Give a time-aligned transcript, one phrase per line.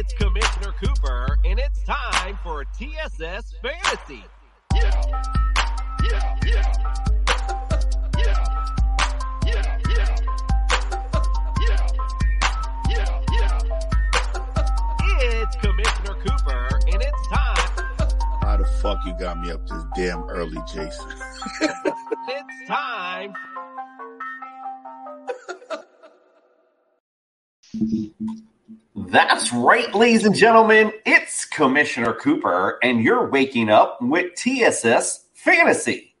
[0.00, 4.24] It's Commissioner Cooper, and it's time for TSS Fantasy.
[4.74, 5.02] Yeah,
[6.02, 6.72] yeah, yeah.
[8.16, 8.44] yeah,
[9.44, 10.16] yeah, yeah, yeah,
[11.60, 11.86] yeah,
[12.88, 13.58] yeah, yeah.
[15.18, 17.68] It's Commissioner Cooper, and it's time.
[18.40, 21.10] How the fuck you got me up this damn early, Jason?
[21.60, 23.34] it's time.
[28.96, 30.92] That's right, ladies and gentlemen.
[31.06, 36.14] It's Commissioner Cooper, and you're waking up with TSS Fantasy.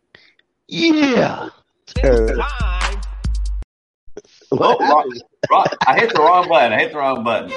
[0.68, 1.48] Yeah.
[1.96, 3.00] It's time.
[4.50, 5.12] What Oh, wrong,
[5.50, 6.72] wrong- I hit the wrong button.
[6.72, 7.52] I hit the wrong button.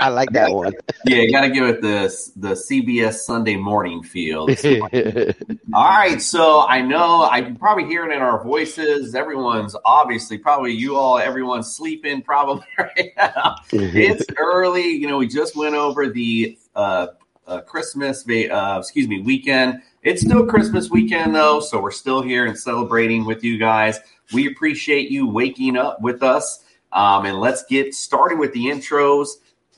[0.00, 0.72] I like that one.
[1.04, 4.40] Yeah, you got to give it the the CBS Sunday morning feel.
[5.74, 9.14] All right, so I know I'm probably hearing in our voices.
[9.14, 11.18] Everyone's obviously probably you all.
[11.18, 13.56] Everyone's sleeping probably right now.
[13.72, 14.88] it's early.
[14.88, 17.08] You know, we just went over the uh,
[17.46, 19.82] uh, Christmas, uh, excuse me, weekend.
[20.02, 23.98] It's still Christmas weekend though, so we're still here and celebrating with you guys.
[24.32, 26.64] We appreciate you waking up with us.
[26.92, 29.28] Um, and let's get started with the intros.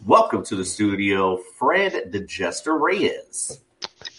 [0.07, 3.61] Welcome to the studio, Fred the Jester Reyes.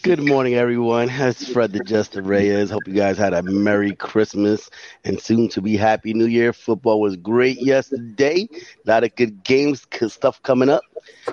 [0.03, 1.09] Good morning, everyone.
[1.09, 2.69] It's Fred the Jester Reyes.
[2.69, 4.69] Hope you guys had a Merry Christmas
[5.03, 6.53] and soon to be Happy New Year.
[6.53, 8.47] Football was great yesterday.
[8.53, 10.83] A lot of good games, good stuff coming up.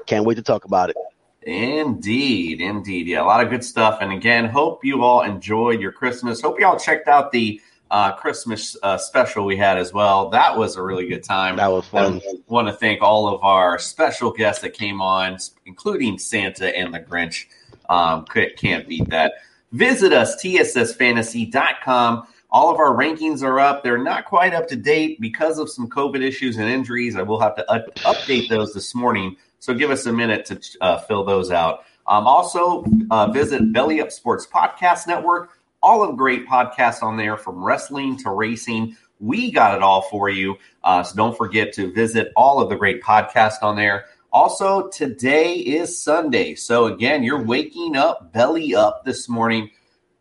[0.07, 0.97] Can't wait to talk about it.
[1.43, 3.07] Indeed, indeed.
[3.07, 3.99] Yeah, a lot of good stuff.
[4.01, 6.41] And again, hope you all enjoyed your Christmas.
[6.41, 7.61] Hope you all checked out the
[7.91, 10.31] uh, Christmas uh, special we had as well.
[10.31, 11.57] That was a really good time.
[11.57, 12.21] That was fun.
[12.29, 16.93] I want to thank all of our special guests that came on, including Santa and
[16.93, 17.47] the Grinch.
[17.89, 19.35] Um, can't beat that.
[19.73, 22.27] Visit us, tssfantasy.com.
[22.51, 23.83] All of our rankings are up.
[23.83, 27.17] They're not quite up to date because of some COVID issues and injuries.
[27.17, 29.37] I will have to up- update those this morning.
[29.59, 31.85] So give us a minute to uh, fill those out.
[32.07, 35.58] Um, also, uh, visit Belly Up Sports Podcast Network.
[35.89, 38.95] All of great podcasts on there from wrestling to racing.
[39.21, 40.57] We got it all for you.
[40.85, 44.05] Uh, so don't forget to visit all of the great podcasts on there.
[44.31, 46.57] Also, today is Sunday.
[46.57, 49.71] So again, you're waking up belly up this morning.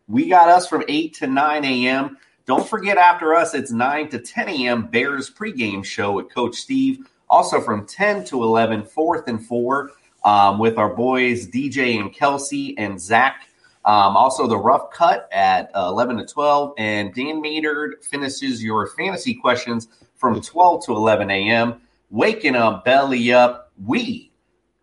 [0.06, 2.16] We got us from 8 to 9 a.m.
[2.46, 4.86] Don't forget, after us, it's 9 to 10 a.m.
[4.86, 7.06] Bears pregame show with Coach Steve.
[7.28, 9.90] Also from 10 to 11, fourth and four
[10.24, 13.47] um, with our boys DJ and Kelsey and Zach.
[13.84, 16.74] Um, also, the rough cut at uh, 11 to 12.
[16.78, 21.80] And Dan Maynard finishes your fantasy questions from 12 to 11 a.m.
[22.10, 23.72] Waking up, belly up.
[23.84, 24.32] We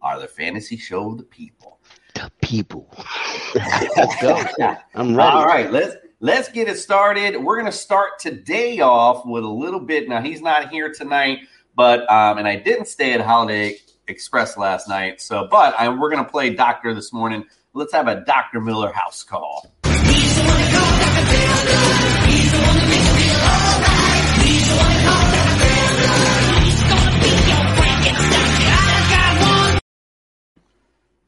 [0.01, 1.79] are the fantasy show of the people.
[2.13, 2.95] The people.
[3.55, 4.41] Let's go.
[4.95, 5.31] I'm ready.
[5.31, 7.35] All right, let's let's get it started.
[7.35, 10.07] We're gonna start today off with a little bit.
[10.07, 11.39] Now he's not here tonight,
[11.75, 15.19] but um, and I didn't stay at Holiday Express last night.
[15.19, 17.45] So, but I, we're gonna play Doctor this morning.
[17.75, 19.69] Let's have a Doctor Miller house call.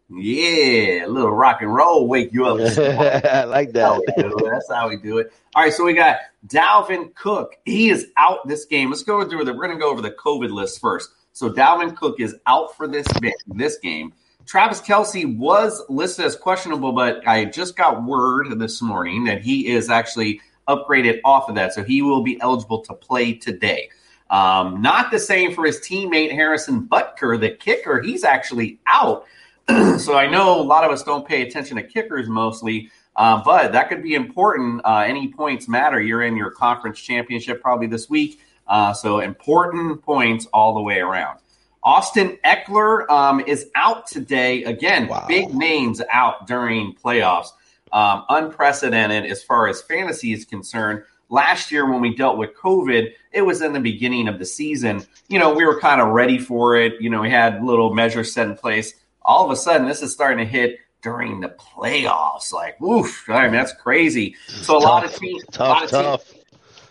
[0.09, 2.59] Yeah, a little rock and roll wake you up.
[2.77, 4.15] I like That's how that.
[4.17, 4.49] do it.
[4.49, 5.33] That's how we do it.
[5.53, 7.57] All right, so we got Dalvin Cook.
[7.65, 8.89] He is out this game.
[8.89, 9.53] Let's go through the.
[9.53, 11.09] We're going to go over the COVID list first.
[11.33, 13.05] So Dalvin Cook is out for this
[13.47, 14.13] this game.
[14.47, 19.67] Travis Kelce was listed as questionable, but I just got word this morning that he
[19.67, 20.39] is actually
[20.69, 23.89] upgraded off of that, so he will be eligible to play today.
[24.29, 28.01] Um, not the same for his teammate Harrison Butker, the kicker.
[28.01, 29.25] He's actually out.
[29.67, 33.73] so I know a lot of us don't pay attention to kickers mostly, uh, but
[33.73, 34.81] that could be important.
[34.85, 35.99] Uh, any points matter.
[35.99, 40.99] You're in your conference championship probably this week, uh, so important points all the way
[40.99, 41.39] around.
[41.83, 44.63] Austin Ekeler um, is out today.
[44.63, 45.25] Again, Wow.
[45.27, 47.47] big names out during playoffs.
[47.93, 51.03] Um, unprecedented as far as fantasy is concerned.
[51.29, 55.05] last year when we dealt with COVID, it was in the beginning of the season.
[55.27, 57.01] You know, we were kind of ready for it.
[57.01, 58.93] You know, we had little measures set in place.
[59.23, 62.53] All of a sudden, this is starting to hit during the playoffs.
[62.53, 64.35] Like, oof, I mean, that's crazy.
[64.47, 66.29] So a tough, lot of teams, tough, of tough.
[66.31, 66.45] Teams,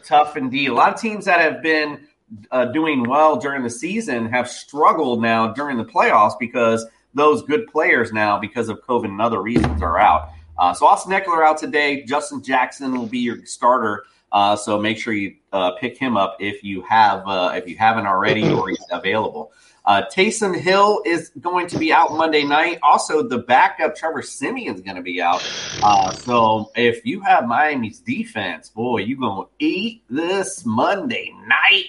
[0.05, 0.69] tough indeed.
[0.69, 2.06] A lot of teams that have been
[2.50, 7.67] uh, doing well during the season have struggled now during the playoffs because those good
[7.69, 10.31] players now, because of COVID and other reasons, are out.
[10.58, 12.02] Uh, so Austin Ekeler out today.
[12.05, 14.05] Justin Jackson will be your starter.
[14.32, 17.76] Uh, so make sure you uh, pick him up if you have uh, if you
[17.76, 19.52] haven't already or he's available.
[19.87, 22.81] Uh, Taysom Hill is going to be out Monday night.
[22.83, 25.49] Also, the backup Trevor Siemian is going to be out.
[25.81, 31.85] Uh, so if you have Miami's defense, boy, you're going to eat this Monday night.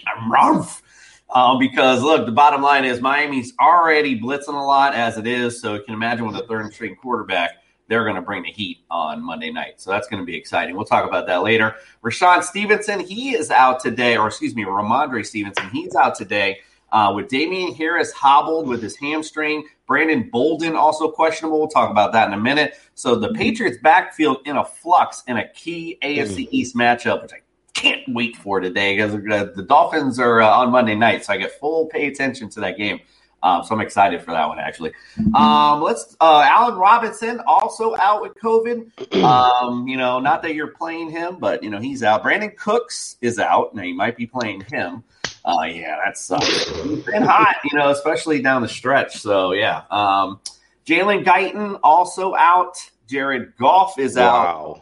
[1.29, 5.59] Uh, because look, the bottom line is Miami's already blitzing a lot as it is.
[5.59, 8.79] So you can imagine with a third string quarterback, they're going to bring the heat
[8.91, 9.81] on Monday night.
[9.81, 10.75] So that's going to be exciting.
[10.75, 11.75] We'll talk about that later.
[12.03, 16.59] Rashawn Stevenson, he is out today, or excuse me, Rhamondre Stevenson, he's out today.
[16.91, 21.59] Uh, with Damien Harris hobbled with his hamstring, Brandon Bolden also questionable.
[21.59, 22.75] We'll talk about that in a minute.
[22.95, 27.41] So the Patriots backfield in a flux in a key AFC East matchup, which I
[27.73, 31.59] can't wait for today because the Dolphins are uh, on Monday night, so I get
[31.59, 32.99] full pay attention to that game.
[33.43, 34.93] Um, so I'm excited for that one actually.
[35.35, 38.91] Um, let's uh, Allen Robinson also out with COVID.
[39.27, 42.23] Um, you know, not that you're playing him, but you know he's out.
[42.23, 43.73] Brandin Cooks is out.
[43.73, 45.03] Now you might be playing him.
[45.49, 46.69] Oh yeah, that sucks.
[47.05, 49.17] Been hot, you know, especially down the stretch.
[49.17, 49.83] So yeah.
[49.89, 50.41] Um,
[50.85, 52.77] Jalen Guyton also out.
[53.07, 54.33] Jared Goff is out.
[54.33, 54.81] Wow.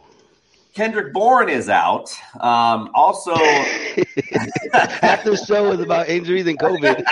[0.74, 2.12] Kendrick Bourne is out.
[2.40, 3.34] Um, also,
[4.72, 7.04] half the show is about injuries and COVID.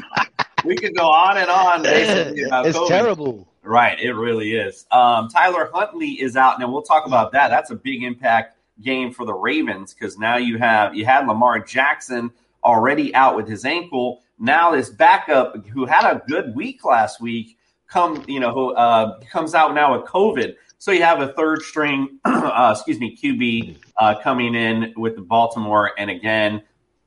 [0.66, 1.82] we could go on and on.
[1.82, 2.88] Basically about it's COVID.
[2.88, 3.48] terrible.
[3.62, 4.86] Right, it really is.
[4.90, 7.48] Um, Tyler Huntley is out, and we'll talk about that.
[7.48, 11.60] That's a big impact game for the Ravens because now you have you had Lamar
[11.60, 12.30] Jackson
[12.64, 14.22] already out with his ankle.
[14.38, 17.56] Now this backup who had a good week last week
[17.88, 20.54] come you know who uh, comes out now with COVID.
[20.78, 25.20] So you have a third string, uh, excuse me, QB uh, coming in with the
[25.20, 26.62] Baltimore, and again,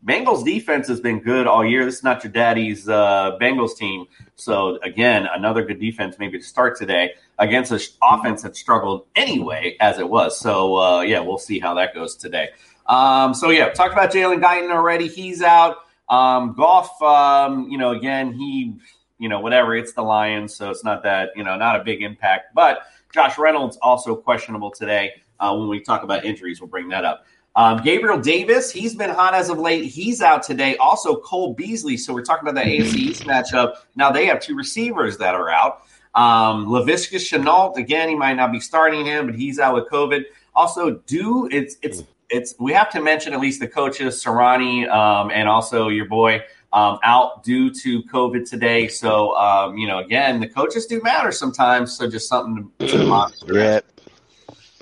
[0.06, 1.86] Bengals defense has been good all year.
[1.86, 4.06] This is not your daddy's uh, Bengals team.
[4.36, 9.78] So again, another good defense maybe to start today against an offense that struggled anyway
[9.80, 10.38] as it was.
[10.38, 12.50] So uh, yeah, we'll see how that goes today.
[12.88, 15.08] Um, so yeah, talked about Jalen Guyton already.
[15.08, 15.78] He's out.
[16.10, 18.76] Um, Goff, um, you know, again, he,
[19.20, 19.76] you know, whatever.
[19.76, 22.54] It's the Lions, so it's not that you know, not a big impact.
[22.54, 22.82] But
[23.14, 25.14] Josh Reynolds also questionable today.
[25.40, 27.26] Uh, when we talk about injuries, we'll bring that up.
[27.56, 29.86] Um, Gabriel Davis, he's been hot as of late.
[29.86, 30.76] He's out today.
[30.78, 31.98] Also, Cole Beasley.
[31.98, 33.76] So we're talking about that AFC East matchup.
[33.96, 35.84] Now they have two receivers that are out.
[36.16, 40.24] Um, Laviska Shenault, again, he might not be starting him, but he's out with COVID.
[40.56, 45.32] Also, do it's it's it's we have to mention at least the coaches, Sirianni, um,
[45.32, 48.88] and also your boy um, out due to COVID today.
[48.88, 51.98] So um, you know, again, the coaches do matter sometimes.
[51.98, 53.82] So just something to, to monitor.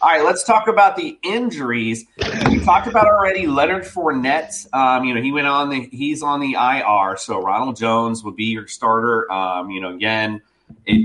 [0.03, 2.05] All right, let's talk about the injuries.
[2.49, 4.65] We talked about already Leonard Fournette.
[4.73, 8.35] Um, you know, he went on the he's on the IR, so Ronald Jones would
[8.35, 9.31] be your starter.
[9.31, 10.41] Um, you know, again,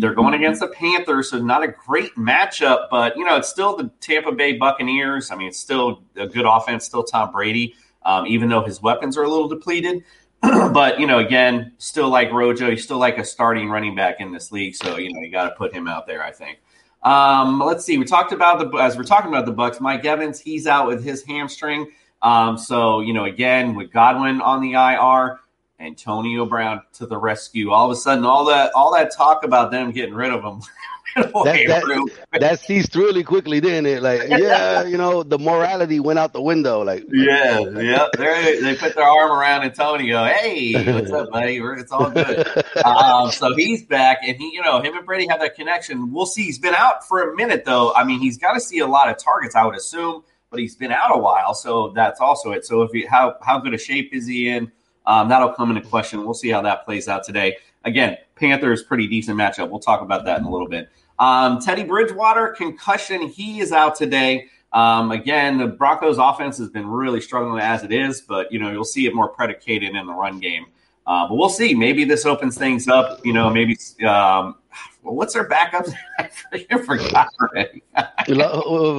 [0.01, 3.77] they're going against the Panthers, so not a great matchup, but you know, it's still
[3.77, 5.31] the Tampa Bay Buccaneers.
[5.31, 7.75] I mean, it's still a good offense, still Tom Brady,
[8.05, 10.05] um, even though his weapons are a little depleted.
[10.43, 14.33] but you know, again, still like Rojo, he's still like a starting running back in
[14.33, 16.23] this league, so you know, you got to put him out there.
[16.23, 16.59] I think.
[17.03, 17.99] Um, let's see.
[17.99, 19.81] We talked about the as we're talking about the Bucs.
[19.81, 21.91] Mike Evans, he's out with his hamstring.
[22.23, 25.39] Um, so you know, again, with Godwin on the IR,
[25.79, 27.71] Antonio Brown to the rescue.
[27.71, 30.63] All of a sudden, all that all that talk about them getting rid of him.
[31.17, 34.03] that, that, that ceased really quickly, didn't it?
[34.03, 36.83] Like, yeah, you know, the morality went out the window.
[36.83, 40.25] Like, yeah, yeah, they they put their arm around Antonio.
[40.27, 41.57] Hey, what's up, buddy?
[41.57, 42.47] It's all good.
[42.85, 46.13] um, so he's back, and he, you know, him and Brady have that connection.
[46.13, 46.45] We'll see.
[46.45, 47.95] He's been out for a minute, though.
[47.95, 50.77] I mean, he's got to see a lot of targets, I would assume, but he's
[50.77, 52.67] been out a while, so that's also it.
[52.67, 54.71] So if he, how how good a shape is he in?
[55.07, 56.25] Um, that'll come into question.
[56.25, 57.57] We'll see how that plays out today.
[57.85, 59.71] Again, Panthers pretty decent matchup.
[59.71, 60.89] We'll talk about that in a little bit.
[61.19, 63.23] Um, Teddy Bridgewater concussion.
[63.23, 64.49] He is out today.
[64.73, 68.71] Um, again, the Broncos offense has been really struggling as it is, but you know
[68.71, 70.67] you'll see it more predicated in the run game.
[71.07, 71.73] Uh, but we'll see.
[71.73, 73.25] Maybe this opens things up.
[73.25, 74.57] You know, maybe um,
[75.03, 75.95] well, what's their backups?
[76.19, 77.83] I forgot already.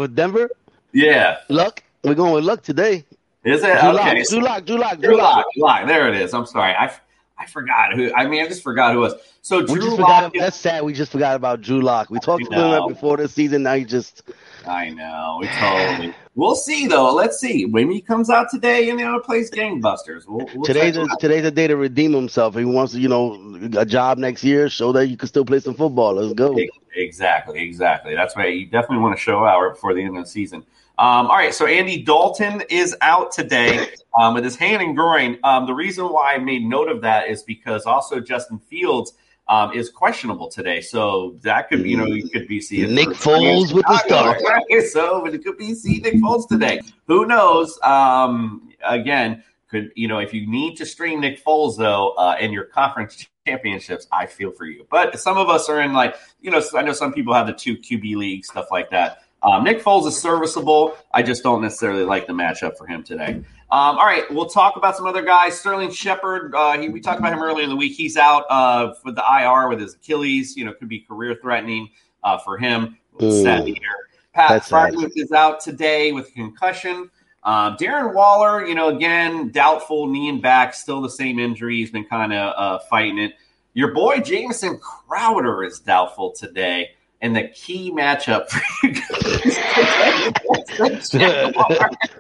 [0.08, 0.50] Denver.
[0.94, 1.84] Yeah, Luck.
[2.04, 3.04] We're going with Luck today.
[3.48, 3.80] Is it?
[3.80, 4.24] Drew okay.
[4.24, 5.46] Drew Lock, Drew Lock, Drew Lock.
[5.56, 5.88] Lock.
[5.88, 6.34] There it is.
[6.34, 6.74] I'm sorry.
[6.74, 6.92] I,
[7.38, 8.14] I forgot who.
[8.14, 9.14] I mean, I just forgot who it was.
[9.42, 10.26] So we Drew just Lock.
[10.26, 10.84] forgot, that's sad.
[10.84, 12.10] We just forgot about Drew Lock.
[12.10, 13.64] We talked about him before this season.
[13.64, 14.24] Now he just
[14.68, 15.38] I know.
[15.40, 16.14] We totally.
[16.36, 17.14] We'll see though.
[17.14, 17.66] Let's see.
[17.66, 20.28] Maybe he comes out today and you know plays gangbusters.
[20.28, 22.56] We'll, we'll today's a, today's a day to redeem himself.
[22.56, 25.60] If he wants you know, a job next year, show that you can still play
[25.60, 26.14] some football.
[26.14, 26.58] Let's go.
[26.96, 28.14] Exactly, exactly.
[28.14, 30.66] That's why you definitely want to show out right before the end of the season.
[31.00, 33.88] Um, all right, so Andy Dalton is out today
[34.18, 35.38] um, with his hand and groin.
[35.44, 39.14] Um, the reason why I made note of that is because also Justin Fields
[39.48, 40.82] um, is questionable today.
[40.82, 44.42] So that could be, you know, you could be seeing Nick Foles with the start.
[44.44, 44.84] Right?
[44.88, 46.82] So it could be seeing Nick Foles today.
[47.06, 47.80] Who knows?
[47.84, 52.52] Um, again, could you know if you need to stream Nick Foles though uh, in
[52.52, 54.88] your conference championships, I feel for you.
[54.90, 57.54] But some of us are in like you know I know some people have the
[57.54, 59.24] two QB league stuff like that.
[59.44, 60.98] Um, Nick Foles is serviceable.
[61.14, 63.36] I just don't necessarily like the matchup for him today.
[63.70, 65.60] Um, all right, we'll talk about some other guys.
[65.60, 67.94] Sterling Shepard, uh, he, we talked about him earlier in the week.
[67.94, 70.56] He's out uh, for the IR with his Achilles.
[70.56, 71.90] You know, could be career threatening
[72.24, 72.98] uh, for him.
[73.20, 74.08] Sad to hear.
[74.34, 77.10] Pat Freiermuth is out today with a concussion.
[77.44, 81.78] Um, Darren Waller, you know, again, doubtful knee and back, still the same injury.
[81.78, 83.34] He's been kind of uh, fighting it.
[83.74, 86.92] Your boy Jamison Crowder is doubtful today
[87.22, 88.48] and the key matchup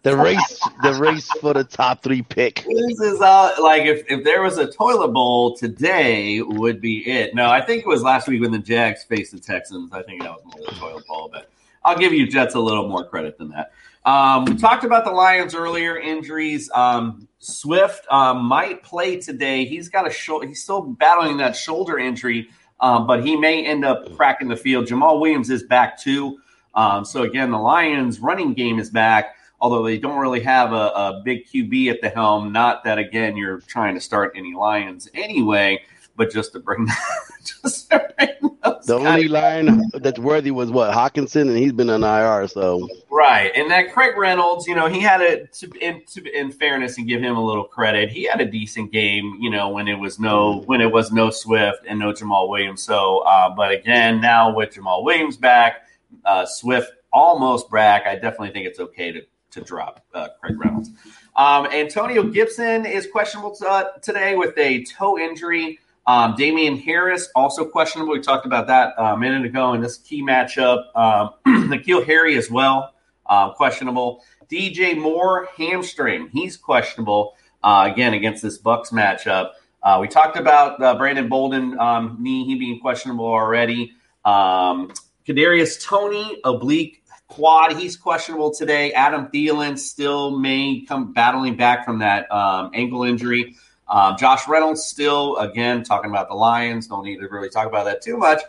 [0.04, 2.66] the race the race for the top three pick.
[2.68, 7.36] This is uh, like if, if there was a toilet bowl today would be it.
[7.36, 9.92] No i think it was last week when the jags faced the texans.
[9.94, 11.50] I think that was more the toilet bowl but
[11.86, 13.72] i'll give you jets a little more credit than that.
[14.06, 16.72] Um, we talked about the lions earlier injuries.
[16.74, 19.66] Um, swift um, might play today.
[19.66, 23.86] He's got a shoulder he's still battling that shoulder injury um, but he may end
[23.86, 24.86] up cracking the field.
[24.86, 26.40] Jamaal Williams is back too.
[26.76, 30.76] Um, so again, the Lions' running game is back, although they don't really have a,
[30.76, 32.52] a, big QB at the helm.
[32.52, 35.82] Not that again you're trying to start any Lions anyway,
[36.18, 36.88] but just to bring,
[37.44, 38.58] just to bring
[38.88, 42.48] the only line that's worthy was what Hockenson, and he's been on IR.
[42.48, 46.52] So right, and that Craig Reynolds, you know, he had a to, in, to, in
[46.52, 48.10] fairness and give him a little credit.
[48.10, 51.30] He had a decent game, you know, when it was no when it was no
[51.30, 52.82] Swift and no Jamaal Williams.
[52.82, 55.88] So, uh, but again, now with Jamaal Williams back,
[56.26, 59.22] uh, Swift almost back, I definitely think it's okay to
[59.52, 60.90] to drop uh, Craig Reynolds.
[61.36, 65.80] Um, Antonio Gibson is questionable t- uh, today with a toe injury.
[66.08, 68.14] Um, Damien Harris also questionable.
[68.14, 70.86] We talked about that uh, a minute ago in this key matchup.
[70.96, 71.32] Um,
[71.70, 72.94] N'Keal Harry as well,
[73.26, 74.24] uh, questionable.
[74.50, 79.52] DJ Moore hamstring, he's questionable uh, again against this Bucs matchup.
[79.84, 83.92] Uh, we talked about uh, Brandon Bolden um, knee, he being questionable already.
[84.24, 84.94] Um,
[85.28, 88.94] Kadarius Toney oblique quad, he's questionable today.
[88.94, 93.56] Adam Thielen still may come battling back from that um, ankle injury.
[93.90, 96.88] Um, Josh Reynolds still, again, talking about the Lions.
[96.88, 98.42] Don't need to really talk about that too much.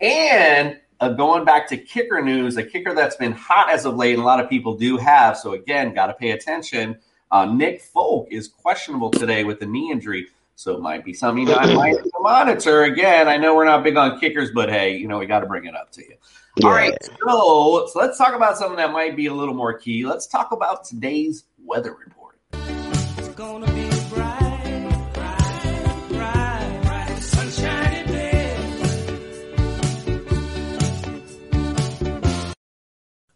[0.00, 4.14] And uh, going back to kicker news, a kicker that's been hot as of late,
[4.14, 5.36] and a lot of people do have.
[5.36, 6.98] So, again, got to pay attention.
[7.30, 10.28] Uh, Nick Folk is questionable today with the knee injury.
[10.56, 12.84] So it might be something I might monitor.
[12.84, 15.46] Again, I know we're not big on kickers, but hey, you know, we got to
[15.46, 16.14] bring it up to you.
[16.56, 16.68] Yeah.
[16.68, 20.06] All right, so, so let's talk about something that might be a little more key.
[20.06, 22.38] Let's talk about today's weather report.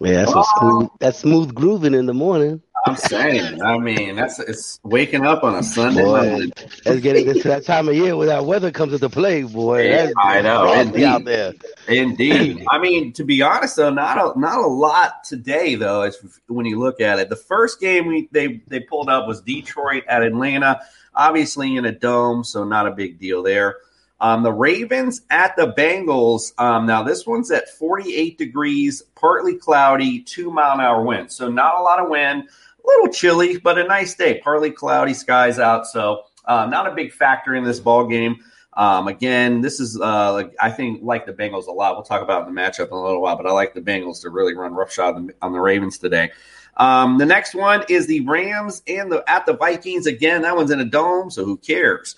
[0.00, 0.60] Yeah, that's what ah.
[0.60, 0.88] smooth.
[1.00, 2.62] That's smooth grooving in the morning.
[2.86, 3.62] I'm saying.
[3.62, 6.50] I mean, that's it's waking up on a Sunday boy,
[6.84, 9.88] Let's get into that time of year where that weather comes into play, boy.
[9.88, 10.70] Yeah, I know.
[10.72, 11.04] Indeed.
[11.04, 11.54] Out there.
[11.88, 12.62] Indeed.
[12.70, 16.02] I mean, to be honest though, not a not a lot today though.
[16.02, 19.40] As when you look at it, the first game we they they pulled up was
[19.40, 20.80] Detroit at Atlanta,
[21.14, 23.78] obviously in a dome, so not a big deal there.
[24.24, 26.58] Um, the Ravens at the Bengals.
[26.58, 31.30] Um, now, this one's at 48 degrees, partly cloudy, two mile an hour wind.
[31.30, 34.40] So, not a lot of wind, a little chilly, but a nice day.
[34.42, 35.86] Partly cloudy, skies out.
[35.86, 38.36] So, uh, not a big factor in this ball game.
[38.72, 41.94] Um, again, this is uh, I think like the Bengals a lot.
[41.94, 44.30] We'll talk about the matchup in a little while, but I like the Bengals to
[44.30, 46.30] really run roughshod on the, on the Ravens today.
[46.78, 50.06] Um, the next one is the Rams and the at the Vikings.
[50.06, 52.16] Again, that one's in a dome, so who cares?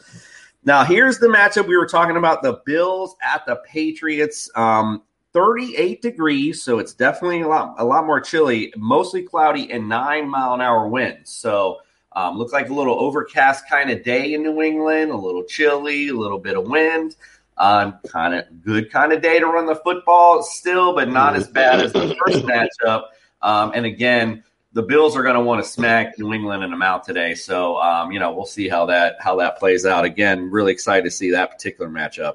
[0.66, 4.50] Now, here's the matchup we were talking about the Bills at the Patriots.
[4.56, 9.88] Um, 38 degrees, so it's definitely a lot, a lot more chilly, mostly cloudy, and
[9.88, 11.30] nine mile an hour winds.
[11.30, 11.78] So,
[12.12, 16.08] um, looks like a little overcast kind of day in New England, a little chilly,
[16.08, 17.14] a little bit of wind.
[17.58, 21.46] Um, kind of good kind of day to run the football still, but not as
[21.46, 22.44] bad as the first
[22.84, 23.04] matchup.
[23.40, 24.42] Um, and again,
[24.76, 27.34] the Bills are going to want to smack New England in the mouth today.
[27.34, 30.04] So, um, you know, we'll see how that how that plays out.
[30.04, 32.34] Again, really excited to see that particular matchup.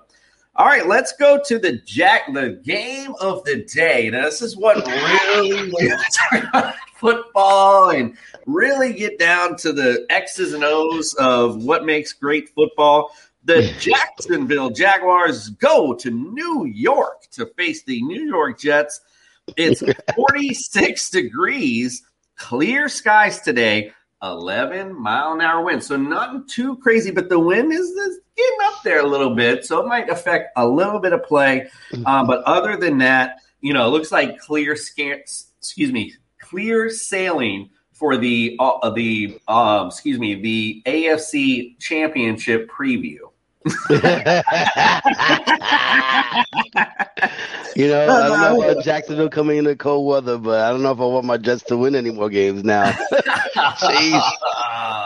[0.55, 4.09] All right, let's go to the Jack the game of the day.
[4.09, 5.71] Now, this is what really
[6.95, 8.17] football and
[8.47, 13.11] really get down to the X's and O's of what makes great football.
[13.43, 19.01] The Jacksonville Jaguars go to New York to face the New York Jets.
[19.57, 19.83] It's
[20.15, 22.01] 46 degrees
[22.41, 23.91] Clear skies today,
[24.23, 25.83] 11 mile an hour wind.
[25.83, 29.63] So nothing too crazy, but the wind is, is getting up there a little bit.
[29.63, 31.69] So it might affect a little bit of play.
[32.05, 36.89] Um, but other than that, you know, it looks like clear scans, excuse me, clear
[36.89, 43.19] sailing for the uh, the um, excuse me the AFC Championship preview.
[47.75, 50.81] you know, I don't know about Jacksonville coming in the cold weather, but I don't
[50.81, 52.91] know if I want my Jets to win any more games now.
[53.55, 54.31] Jeez.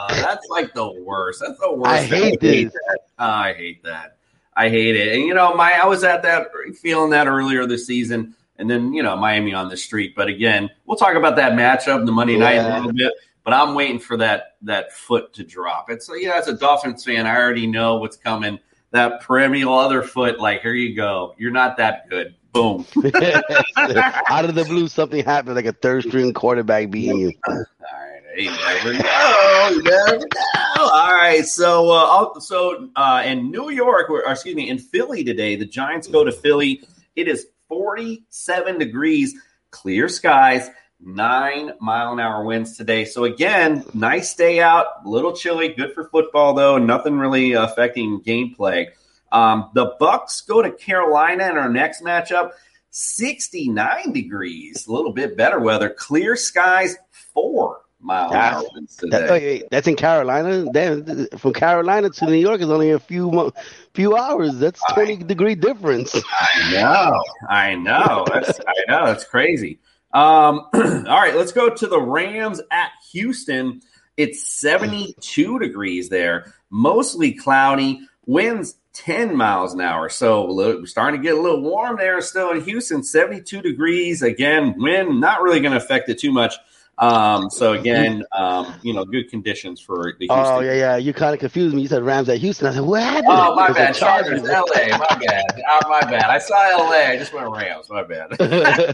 [0.09, 1.41] that's like the worst.
[1.45, 1.91] That's the worst.
[1.91, 2.71] I hate I hate this.
[2.73, 2.99] that.
[3.19, 4.15] Oh, I hate that.
[4.55, 5.13] I hate it.
[5.15, 6.47] And you know, my I was at that
[6.81, 10.15] feeling that earlier this season, and then you know Miami on the street.
[10.15, 13.11] But again, we'll talk about that matchup the Monday night a little bit.
[13.45, 15.91] But I'm waiting for that that foot to drop.
[15.91, 18.59] It's yeah, as a Dolphins fan, I already know what's coming.
[18.89, 21.35] That perennial other foot, like here you go.
[21.37, 22.35] You're not that good.
[22.53, 22.85] Boom.
[23.05, 27.33] Out of the blue, something happened like a third string quarterback beating you.
[27.47, 29.69] All right, you never know.
[29.71, 30.89] You never know.
[30.91, 35.55] All right, so uh, so uh, in New York, or excuse me, in Philly today,
[35.55, 36.81] the Giants go to Philly.
[37.15, 39.35] It is forty-seven degrees,
[39.69, 43.05] clear skies, nine mile an hour winds today.
[43.05, 46.77] So again, nice day out, a little chilly, good for football though.
[46.77, 48.87] Nothing really affecting gameplay.
[49.31, 52.51] Um, the Bucs go to Carolina in our next matchup.
[52.91, 59.27] 69 degrees, a little bit better weather, clear skies, four mile an hour winds today.
[59.29, 60.65] wait, that's in Carolina.
[60.71, 63.51] Damn, from Carolina to New York is only a few
[63.93, 64.57] few hours.
[64.59, 66.15] That's twenty degree difference.
[66.15, 69.79] I know, I know, that's, I know, that's crazy.
[70.15, 73.81] Um, all right, let's go to the Rams at Houston.
[74.15, 80.07] It's 72 degrees there, mostly cloudy, winds 10 miles an hour.
[80.07, 84.21] So we're starting to get a little warm there still in Houston, 72 degrees.
[84.21, 86.55] Again, wind not really going to affect it too much.
[86.97, 90.45] Um, so again, um, you know, good conditions for the Houston.
[90.45, 90.95] Oh yeah, yeah.
[90.95, 91.81] You kind of confused me.
[91.81, 92.67] You said Rams at Houston.
[92.67, 93.25] I said, what happened?
[93.27, 93.95] Oh, my bad.
[93.95, 94.97] Chargers, LA.
[94.97, 95.61] My bad.
[95.69, 96.29] Oh, my bad.
[96.29, 97.11] I saw LA.
[97.11, 97.89] I just went Rams.
[97.89, 98.31] My bad.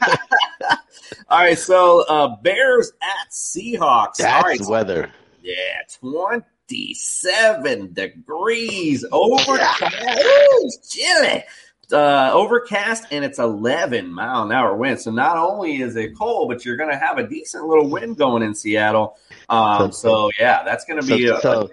[1.29, 1.57] All right.
[1.57, 3.81] So, uh, Bears at Seahawks.
[3.81, 4.61] All That's right.
[4.67, 5.11] weather.
[5.41, 5.55] Yeah.
[5.99, 9.05] 27 degrees.
[9.11, 9.83] Overcast.
[9.83, 11.43] Ooh, chilly.
[11.91, 14.97] Uh, overcast and it's 11 mile an hour wind.
[14.97, 18.17] So not only is it cold, but you're going to have a decent little wind
[18.17, 19.17] going in Seattle.
[19.49, 21.69] Um, so yeah, that's going to So, be a, so,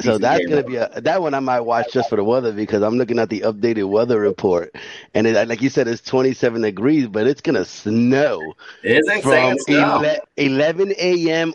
[0.00, 2.82] so that's gonna be a that one I might watch just for the weather because
[2.82, 4.74] I'm looking at the updated weather report,
[5.14, 8.54] and it, like you said, it's 27 degrees, but it's gonna snow
[9.22, 10.00] from snow?
[10.00, 11.54] 11, 11 a.m.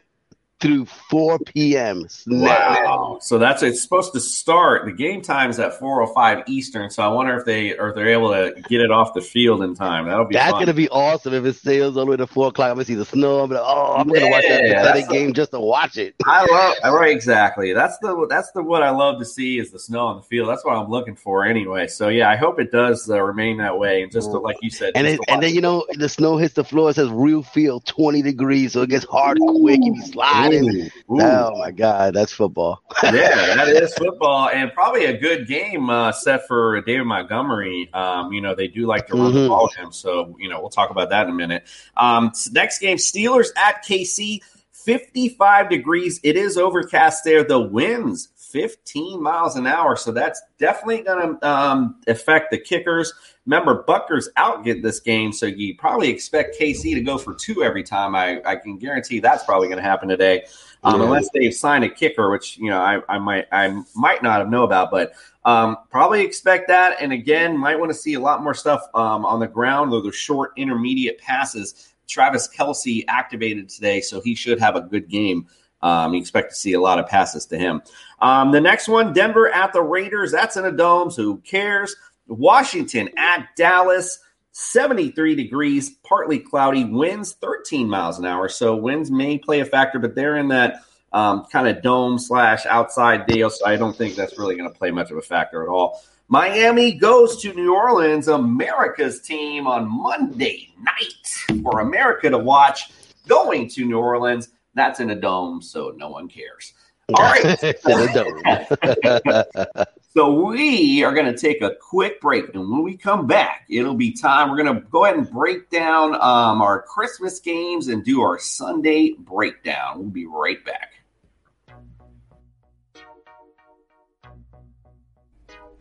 [0.62, 2.08] through 4 p.m.
[2.28, 3.18] Wow.
[3.22, 4.86] So that's it's supposed to start.
[4.86, 6.89] The game time's at 4:05 Eastern.
[6.89, 9.62] So I wonder if they or if they're able to get it off the field
[9.63, 10.06] in time.
[10.08, 10.62] That'll be That's fun.
[10.62, 12.70] gonna be awesome if it sails all the way to four o'clock.
[12.70, 13.41] I'm gonna see the snow.
[13.41, 16.15] I'm like, oh, I'm gonna watch that pathetic game just to watch it.
[16.26, 17.74] I love right exactly.
[17.74, 20.50] That's the that's the what I love to see is the snow on the field.
[20.50, 21.88] That's what I'm looking for anyway.
[21.88, 24.04] So yeah, I hope it does uh, remain that way.
[24.04, 26.54] And just to, like you said, And it, and then you know the snow hits
[26.54, 26.89] the floor.
[26.89, 29.80] It says real feel 20 degrees, so it gets hard quick.
[29.84, 30.55] You be sliding.
[30.63, 31.22] Ooh, ooh.
[31.22, 32.82] Oh my god, that's football.
[33.04, 33.12] yeah,
[33.56, 37.89] that is football, and probably a good game uh, set for David Montgomery.
[37.94, 39.48] Um, you know, they do like to run the Mhm.
[39.48, 41.65] ball him, so you know we'll talk about that in a minute.
[41.98, 44.41] Um, next game, Steelers at KC,
[44.72, 46.20] fifty-five degrees.
[46.24, 47.44] It is overcast there.
[47.44, 53.13] The winds fifteen miles an hour, so that's definitely going to um, affect the kickers.
[53.46, 57.63] Remember, Butker's out get this game, so you probably expect KC to go for two
[57.63, 58.15] every time.
[58.15, 60.46] I, I can guarantee that's probably going to happen today
[60.86, 61.06] um, Yeah.
[61.08, 64.50] unless they've signed a kicker, which you know I, I might I might not have
[64.50, 65.12] know about, but
[65.44, 66.96] um, probably expect that.
[67.02, 70.02] And again, might want to see a lot more stuff um, on the ground or
[70.02, 71.91] the short intermediate passes.
[72.08, 75.48] Travis Kelce activated today, so he should have a good game.
[75.86, 77.84] Um, you expect to see a lot of passes to him.
[78.19, 80.32] Um, the next one, Denver at the Raiders.
[80.32, 81.95] That's in a dome, so who cares?
[82.28, 84.19] Washington at Dallas.
[84.54, 88.48] 73 degrees, partly cloudy, winds 13 miles an hour.
[88.48, 92.65] So winds may play a factor, but they're in that um, kind of dome slash
[92.65, 93.50] outside deal.
[93.50, 96.02] So I don't think that's really going to play much of a factor at all.
[96.30, 102.89] Miami goes to New Orleans, America's team on Monday night for America to watch.
[103.28, 106.74] Going to New Orleans, that's in a dome, so no one cares.
[107.14, 107.76] All right.
[110.14, 113.96] so we are going to take a quick break, and when we come back, it'll
[113.96, 114.50] be time.
[114.50, 118.40] We're going to go ahead and break down um, our Christmas games and do our
[118.40, 120.00] Sunday breakdown.
[120.00, 120.96] We'll be right back.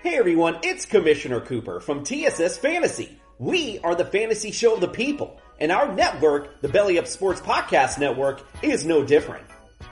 [0.04, 3.18] Hey everyone, it's Commissioner Cooper from TSS Fantasy.
[3.38, 7.40] We are the fantasy show of the people, and our network, the Belly Up Sports
[7.40, 9.44] Podcast Network, is no different.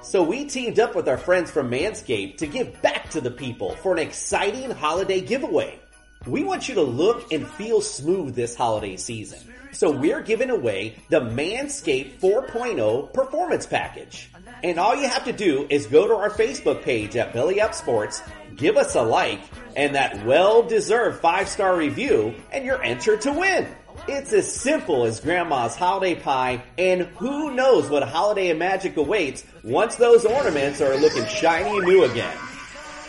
[0.03, 3.77] So we teamed up with our friends from Manscaped to give back to the people
[3.77, 5.79] for an exciting holiday giveaway.
[6.27, 9.40] We want you to look and feel smooth this holiday season.
[9.72, 14.31] So we're giving away the Manscaped 4.0 Performance Package.
[14.62, 17.75] And all you have to do is go to our Facebook page at Belly Up
[17.75, 18.22] Sports,
[18.55, 19.40] give us a like,
[19.75, 23.66] and that well-deserved five-star review, and you're entered to win.
[24.09, 29.95] It's as simple as grandma's holiday pie, and who knows what holiday magic awaits once
[29.95, 32.37] those ornaments are looking shiny and new again.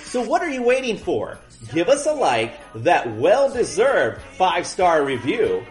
[0.04, 1.40] So what are you waiting for?
[1.74, 5.66] Give us a like, that well-deserved five-star review,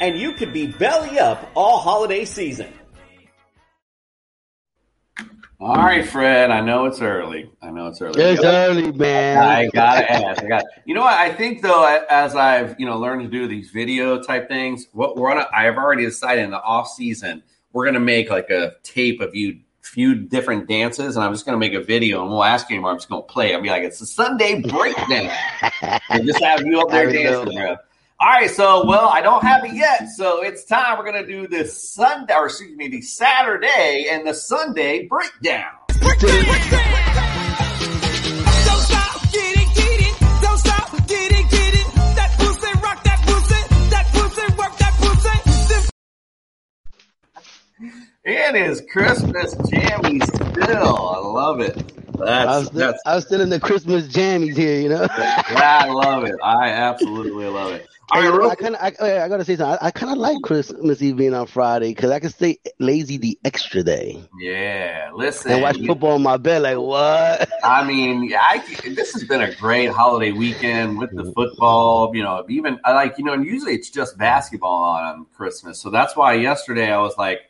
[0.00, 2.72] and you could be belly up all holiday season.
[5.62, 6.50] All right, Fred.
[6.50, 7.48] I know it's early.
[7.62, 8.20] I know it's early.
[8.20, 9.38] It's early, man.
[9.38, 10.42] I gotta ask.
[10.42, 10.64] I got.
[10.86, 11.16] You know what?
[11.16, 15.16] I think though, as I've you know learned to do these video type things, what
[15.16, 15.44] we're on.
[15.54, 19.60] I've already decided in the off season we're gonna make like a tape of you
[19.82, 22.84] few different dances, and I'm just gonna make a video, and we'll ask you.
[22.84, 23.54] I'm just gonna play.
[23.54, 25.30] I'll be like, it's a Sunday breakdown,
[26.10, 27.76] and just have you up there dancing, bro.
[28.22, 30.96] All right, so well, I don't have it yet, so it's time.
[30.96, 35.72] We're gonna do this Sunday, or excuse me, the Saturday and the Sunday breakdown.
[35.88, 36.88] breakdown, breakdown.
[48.24, 51.08] It is Christmas jammies still.
[51.08, 51.74] I love it.
[52.16, 55.08] That's, I, was still, that's, I was still in the Christmas jammies here, you know.
[55.10, 56.36] I love it.
[56.40, 57.88] I absolutely love it.
[58.12, 59.78] Hey, I kind of, I, I, gotta say something.
[59.80, 63.16] I, I kind of like Christmas Eve being on Friday because I can stay lazy
[63.16, 64.22] the extra day.
[64.38, 66.62] Yeah, listen, and watch football on my bed.
[66.62, 67.48] Like what?
[67.64, 68.58] I mean, I
[68.94, 71.32] this has been a great holiday weekend with the mm-hmm.
[71.32, 72.14] football.
[72.14, 75.88] You know, even I like you know, and usually it's just basketball on Christmas, so
[75.88, 77.40] that's why yesterday I was like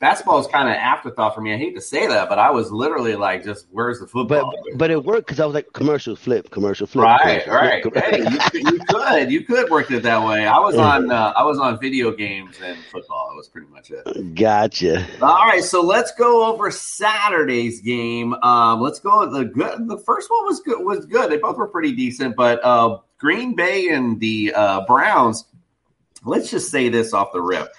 [0.00, 1.52] basketball is kind of afterthought for me.
[1.52, 4.52] I hate to say that, but I was literally like, just where's the football?
[4.52, 7.04] But but it worked because I was like commercial flip, commercial flip.
[7.04, 7.82] Right, commercial right.
[7.82, 10.46] Flip, hey, you, you, could you could work it that way.
[10.46, 13.30] I was on uh, I was on video games and football.
[13.30, 14.34] That was pretty much it.
[14.34, 15.06] Gotcha.
[15.20, 18.34] All right, so let's go over Saturday's game.
[18.34, 19.88] Um, let's go the good.
[19.88, 20.84] The first one was good.
[20.84, 21.30] Was good.
[21.30, 25.44] They both were pretty decent, but uh, Green Bay and the uh, Browns.
[26.24, 27.72] Let's just say this off the rip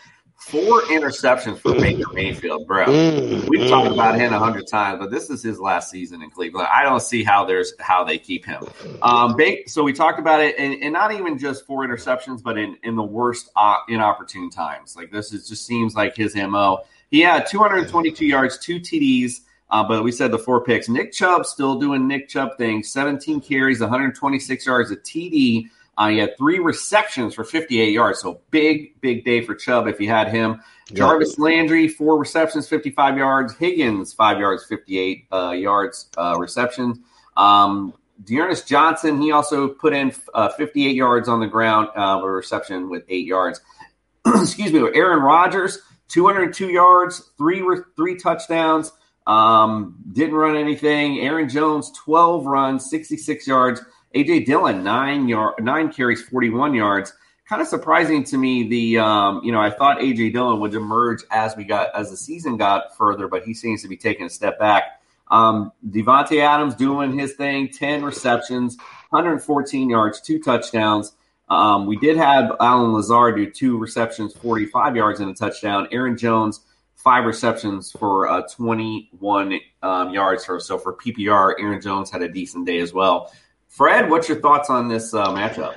[0.50, 2.86] four interceptions for Baker Mayfield, bro.
[2.86, 3.70] Mm, We've mm.
[3.70, 6.68] talked about him a hundred times, but this is his last season in Cleveland.
[6.74, 8.64] I don't see how there's how they keep him.
[9.02, 9.36] Um,
[9.68, 12.96] so we talked about it, and, and, not even just four interceptions, but in in
[12.96, 14.96] the worst uh, inopportune times.
[14.96, 16.80] Like this is just seems like his mo.
[17.12, 19.42] He had 222 yards, two TDs.
[19.72, 20.90] Uh, but we said the four picks.
[20.90, 22.92] Nick Chubb still doing Nick Chubb things.
[22.92, 25.70] 17 carries, 126 yards, a TD.
[26.00, 28.22] Uh, he had three receptions for 58 yards.
[28.22, 30.62] So big, big day for Chubb if you had him.
[30.94, 33.54] Jarvis Landry, four receptions, 55 yards.
[33.54, 37.04] Higgins, five yards, 58 uh, yards uh, reception.
[37.36, 42.30] Um, D'Ernest Johnson, he also put in uh, 58 yards on the ground uh, with
[42.30, 43.60] a reception with eight yards.
[44.26, 44.80] Excuse me.
[44.94, 47.62] Aaron Rodgers, 202 yards, three
[47.98, 48.94] three touchdowns.
[49.28, 51.20] Um, didn't run anything.
[51.20, 53.82] Aaron Jones, 12 runs, 66 yards.
[54.16, 57.14] AJ Dillon nine yard nine carries, forty one yards.
[57.48, 58.68] Kind of surprising to me.
[58.68, 62.18] The um, you know I thought AJ Dillon would emerge as we got as the
[62.18, 65.02] season got further, but he seems to be taking a step back.
[65.30, 68.78] Um, Davante Adams doing his thing, ten receptions,
[69.10, 71.14] 114 yards, two touchdowns.
[71.50, 75.88] Um, we did have Allen Lazard do two receptions, 45 yards and a touchdown.
[75.92, 76.62] Aaron Jones
[77.00, 81.54] five receptions for uh, 21 um, yards or so for PPR.
[81.58, 83.32] Aaron Jones had a decent day as well.
[83.70, 85.76] Fred, what's your thoughts on this uh, matchup?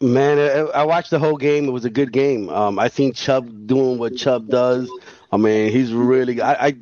[0.00, 1.66] Man, I watched the whole game.
[1.66, 2.48] It was a good game.
[2.48, 4.90] Um, I think Chubb doing what Chubb does.
[5.30, 6.40] I mean, he's really.
[6.40, 6.76] I, I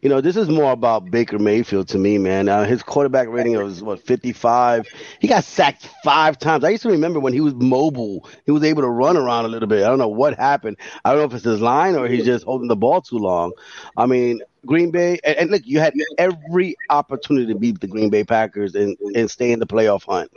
[0.00, 2.48] you know, this is more about Baker Mayfield to me, man.
[2.48, 4.86] Uh, his quarterback rating was what 55.
[5.20, 6.64] He got sacked five times.
[6.64, 9.48] I used to remember when he was mobile, he was able to run around a
[9.48, 9.84] little bit.
[9.84, 10.76] I don't know what happened.
[11.04, 13.52] I don't know if it's his line or he's just holding the ball too long.
[13.96, 18.10] I mean, Green Bay, and, and look, you had every opportunity to beat the Green
[18.10, 20.30] Bay Packers and, and stay in the playoff hunt.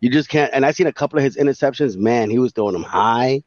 [0.00, 0.52] You just can't.
[0.54, 1.96] And I seen a couple of his interceptions.
[1.96, 3.44] Man, he was throwing them high.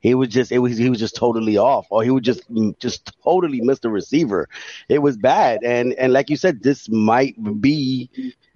[0.00, 2.78] He was just it was he was just totally off, or he would just mm,
[2.80, 4.48] just totally miss the receiver.
[4.88, 8.10] It was bad, and and like you said, this might be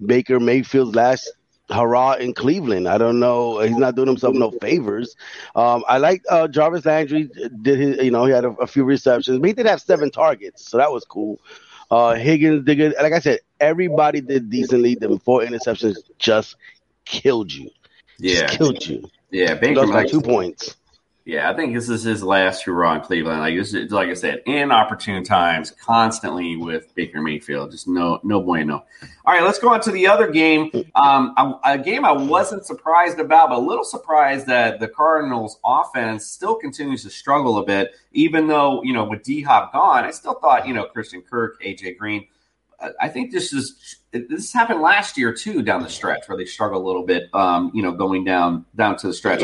[0.05, 1.33] Baker Mayfield's last
[1.71, 2.89] hurrah in Cleveland.
[2.89, 3.61] I don't know.
[3.61, 5.17] He's not doing himself no favors.
[5.55, 7.31] Um, I like uh, Jarvis Landry
[7.63, 10.11] did his, you know, he had a, a, few receptions, but he did have seven
[10.11, 11.41] targets, so that was cool.
[11.91, 12.95] Uh, Higgins did good.
[13.01, 14.95] Like I said, everybody did decently.
[14.97, 16.57] The four interceptions just
[17.05, 17.71] killed you.
[18.19, 19.09] Yeah, just killed you.
[19.31, 20.77] Yeah, Baker two points.
[21.27, 23.41] Yeah, I think this is his last hurrah in Cleveland.
[23.41, 27.73] Like this, is, like I said, inopportune times, constantly with Baker Mayfield.
[27.73, 28.85] Just no, no bueno.
[29.25, 30.71] All right, let's go on to the other game.
[30.95, 35.59] Um, a, a, game I wasn't surprised about, but a little surprised that the Cardinals'
[35.65, 37.97] offense still continues to struggle a bit.
[38.13, 41.61] Even though you know with D Hop gone, I still thought you know Christian Kirk,
[41.61, 42.29] AJ Green.
[43.01, 46.81] I think this is this happened last year too down the stretch where they struggle
[46.81, 47.35] a little bit.
[47.35, 49.43] Um, you know, going down down to the stretch.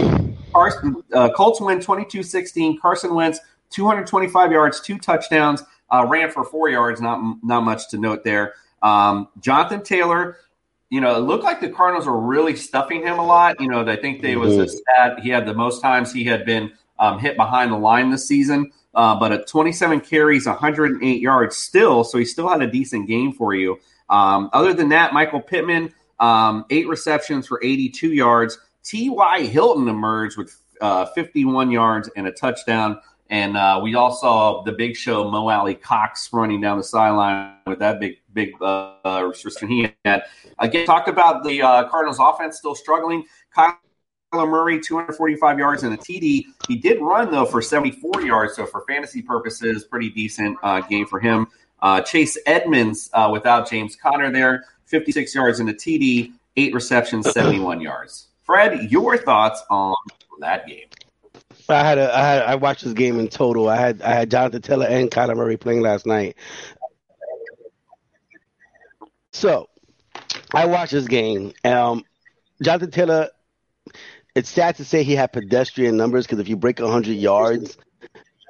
[0.52, 2.80] Carson, uh, Colts win 22-16.
[2.80, 7.00] Carson Wentz 225 yards, two touchdowns, uh, ran for four yards.
[7.00, 8.54] Not not much to note there.
[8.82, 10.38] Um, Jonathan Taylor,
[10.90, 13.60] you know, it looked like the Cardinals were really stuffing him a lot.
[13.60, 15.20] You know, I think they was a stat.
[15.20, 18.70] He had the most times he had been um, hit behind the line this season.
[18.94, 23.32] Uh, but at 27 carries, 108 yards still, so he still had a decent game
[23.32, 23.78] for you.
[24.10, 28.58] Um, other than that, Michael Pittman, um, eight receptions for 82 yards.
[28.84, 29.46] T.Y.
[29.46, 32.98] Hilton emerged with uh, 51 yards and a touchdown.
[33.30, 37.78] And uh, we all saw the big show, Mo Alie-Cox running down the sideline with
[37.78, 40.24] that big, big uh, restriction he had.
[40.58, 43.24] Again, talked about the uh, Cardinals offense still struggling.
[43.56, 43.76] Kyler
[44.34, 46.44] Murray, 245 yards and a TD.
[46.68, 48.56] He did run, though, for 74 yards.
[48.56, 51.46] So, for fantasy purposes, pretty decent uh, game for him.
[51.80, 57.30] Uh, Chase Edmonds, uh, without James Conner there, 56 yards and a TD, eight receptions,
[57.32, 58.28] 71 yards.
[58.44, 59.94] Fred, your thoughts on
[60.40, 60.86] that game?
[61.68, 63.68] I had a, I had I watched this game in total.
[63.68, 66.36] I had I had Jonathan Taylor and Kyler Murray playing last night.
[69.32, 69.68] So
[70.54, 71.52] I watched this game.
[71.64, 72.04] Um,
[72.62, 73.28] Jonathan Taylor.
[74.34, 77.76] It's sad to say he had pedestrian numbers because if you break hundred yards,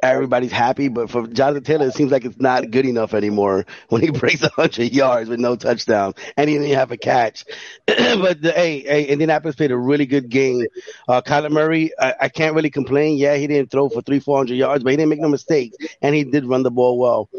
[0.02, 0.88] everybody's happy.
[0.88, 4.42] But for Jonathan Taylor, it seems like it's not good enough anymore when he breaks
[4.42, 7.44] 100 yards with no touchdown and he didn't have a catch.
[7.86, 10.66] but the, hey, hey, Indianapolis played a really good game.
[11.08, 13.16] Uh, Kyler Murray, I, I, can't really complain.
[13.16, 16.14] Yeah, he didn't throw for three, 400 yards, but he didn't make no mistakes and
[16.14, 17.30] he did run the ball well.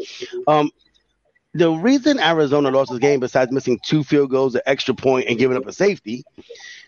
[0.46, 0.70] Um,
[1.52, 5.38] the reason Arizona lost this game, besides missing two field goals, an extra point, and
[5.38, 6.24] giving up a safety,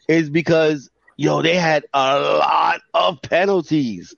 [0.08, 4.14] is because yo, they had a lot of penalties.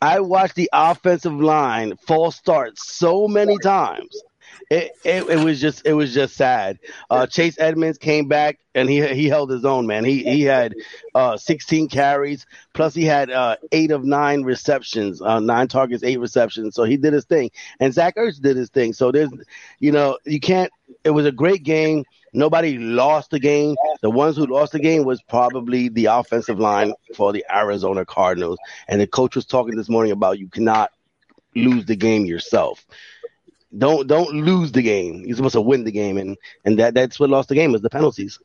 [0.00, 4.24] I watched the offensive line false start so many times.
[4.70, 6.78] It, it, it was just it was just sad.
[7.10, 10.04] Uh, Chase Edmonds came back and he he held his own man.
[10.04, 10.74] He he had
[11.14, 16.20] uh, 16 carries plus he had uh, eight of nine receptions, uh, nine targets, eight
[16.20, 16.74] receptions.
[16.74, 18.92] So he did his thing, and Zach Ertz did his thing.
[18.92, 19.30] So there's
[19.80, 20.72] you know you can't.
[21.04, 22.04] It was a great game.
[22.32, 23.76] Nobody lost the game.
[24.02, 28.58] The ones who lost the game was probably the offensive line for the Arizona Cardinals.
[28.88, 30.90] And the coach was talking this morning about you cannot
[31.54, 32.86] lose the game yourself.
[33.76, 35.24] Don't don't lose the game.
[35.24, 37.82] You're supposed to win the game, and and that that's what lost the game was
[37.82, 38.38] the penalties.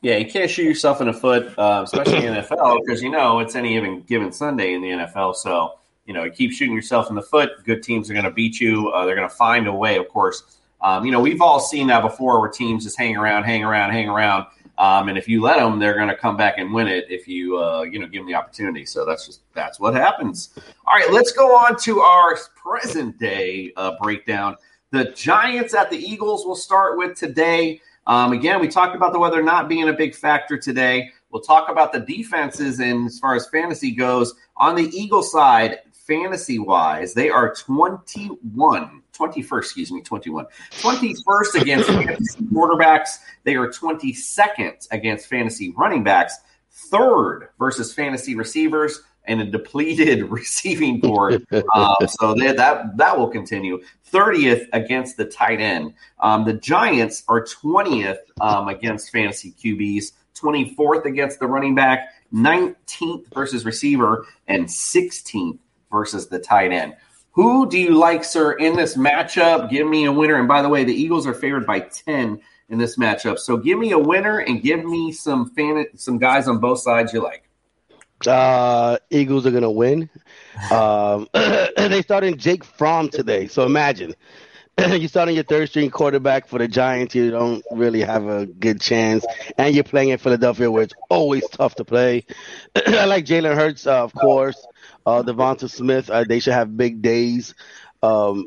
[0.00, 3.10] Yeah, you can't shoot yourself in the foot, uh, especially in the NFL, because you
[3.10, 5.36] know it's any given given Sunday in the NFL.
[5.36, 7.64] So you know, you keep shooting yourself in the foot.
[7.64, 8.88] Good teams are going to beat you.
[8.90, 11.86] Uh, they're going to find a way, of course, um, you know, we've all seen
[11.88, 14.46] that before where teams just hang around, hang around, hang around.
[14.78, 17.26] Um, and if you let them, they're going to come back and win it if
[17.26, 18.84] you, uh, you know, give them the opportunity.
[18.84, 20.50] So that's just that's what happens.
[20.86, 24.56] All right, let's go on to our present day uh, breakdown.
[24.90, 26.44] The Giants at the Eagles.
[26.44, 27.80] We'll start with today.
[28.06, 31.10] Um, again, we talked about the weather not being a big factor today.
[31.30, 34.34] We'll talk about the defenses and as far as fantasy goes.
[34.58, 40.46] On the Eagle side, fantasy wise, they are 21 21st, excuse me, 21.
[40.72, 43.18] 21st against fantasy quarterbacks.
[43.44, 46.36] They are 22nd against fantasy running backs.
[46.70, 51.44] Third versus fantasy receivers and a depleted receiving board.
[51.74, 53.82] um, so they, that that will continue.
[54.12, 55.94] 30th against the tight end.
[56.20, 63.32] Um, the Giants are 20th um, against fantasy QBs, 24th against the running back, 19th
[63.34, 65.58] versus receiver, and 16th
[65.90, 66.96] versus the tight end.
[67.32, 69.68] Who do you like, sir, in this matchup?
[69.68, 70.36] Give me a winner.
[70.36, 73.38] And by the way, the Eagles are favored by 10 in this matchup.
[73.38, 77.12] So give me a winner and give me some fan, some guys on both sides
[77.12, 77.46] you like.
[78.26, 80.08] Uh, Eagles are gonna win.
[80.70, 84.14] Um, they started Jake Fromm today, so imagine
[84.78, 87.14] you're starting your third string quarterback for the Giants.
[87.14, 89.24] You don't really have a good chance,
[89.58, 92.24] and you're playing in Philadelphia, where it's always tough to play.
[92.86, 94.66] I like Jalen Hurts, uh, of course.
[95.06, 97.54] Uh, Devonta Smith, uh, they should have big days.
[98.02, 98.46] Um,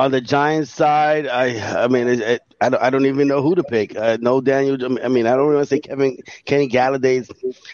[0.00, 3.42] On the Giants side, I I mean, it, it, I, don't, I don't even know
[3.42, 3.96] who to pick.
[3.96, 4.76] Uh, no Daniel.
[5.02, 7.30] I mean, I don't want to say Kevin Kenny Golladay's.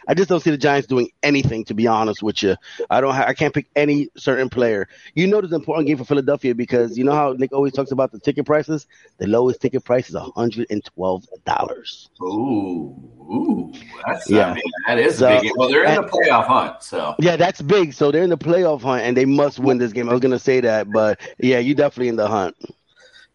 [0.06, 1.64] I just don't see the Giants doing anything.
[1.66, 2.56] To be honest with you,
[2.90, 3.14] I don't.
[3.14, 4.88] I can't pick any certain player.
[5.14, 7.90] You know, it's an important game for Philadelphia because you know how Nick always talks
[7.90, 8.86] about the ticket prices.
[9.18, 12.08] The lowest ticket price is hundred and twelve dollars.
[12.22, 13.72] Ooh, ooh,
[14.06, 14.50] that's yeah.
[14.50, 15.52] I mean, that is so, big.
[15.56, 17.92] Well, they're in the playoff hunt, so yeah, that's big.
[17.92, 20.08] So they're in the playoff hunt, and they must win this game.
[20.08, 22.56] I was gonna say that, but yeah, you definitely in the hunt.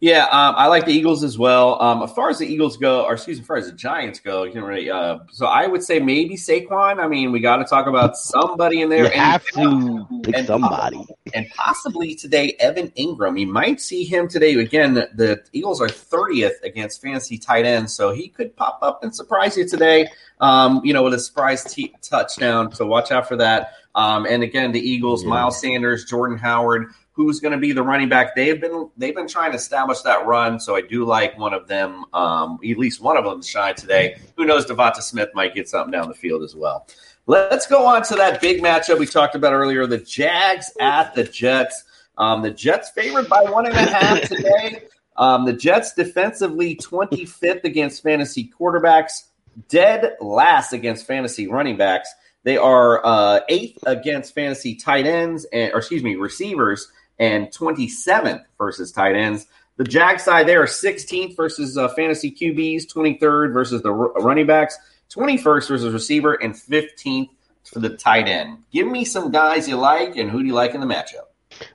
[0.02, 1.80] Yeah, um, I like the Eagles as well.
[1.80, 4.18] Um, as far as the Eagles go, or excuse me, as far as the Giants
[4.18, 4.90] go, you know, really.
[4.90, 7.00] Uh, so I would say maybe Saquon.
[7.00, 9.04] I mean, we got to talk about somebody in there.
[9.04, 13.38] You have to pick and somebody, and possibly today, Evan Engram.
[13.38, 14.94] You might see him today again.
[14.94, 19.14] The, the Eagles are thirtieth against fantasy tight ends, so he could pop up and
[19.14, 20.08] surprise you today.
[20.40, 22.74] Um, you know, with a surprise t- touchdown.
[22.74, 23.74] So watch out for that.
[23.94, 25.30] Um, and again, the Eagles, yeah.
[25.30, 28.34] Miles Sanders, Jordan Howard who's going to be the running back.
[28.34, 31.68] They've been they've been trying to establish that run, so I do like one of
[31.68, 34.16] them, um, at least one of them, shine today.
[34.36, 34.66] Who knows?
[34.66, 36.86] Devonta Smith might get something down the field as well.
[37.26, 41.24] Let's go on to that big matchup we talked about earlier: the Jags at the
[41.24, 41.84] Jets.
[42.18, 44.82] Um, the Jets favored by one and a half today.
[45.16, 49.24] Um, the Jets defensively 25th against fantasy quarterbacks,
[49.68, 52.12] dead last against fantasy running backs.
[52.44, 56.90] They are uh, eighth against fantasy tight ends and, or excuse me, receivers,
[57.22, 59.46] and 27th versus tight ends.
[59.76, 64.46] The Jag side, they are 16th versus uh, fantasy QBs, 23rd versus the r- running
[64.46, 64.76] backs,
[65.14, 67.28] 21st versus receiver, and 15th
[67.62, 68.58] for the tight end.
[68.72, 71.28] Give me some guys you like, and who do you like in the matchup?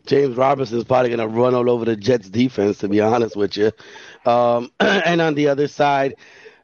[0.06, 3.38] James Robinson is probably going to run all over the Jets defense, to be honest
[3.38, 3.72] with you.
[4.26, 6.16] Um, and on the other side,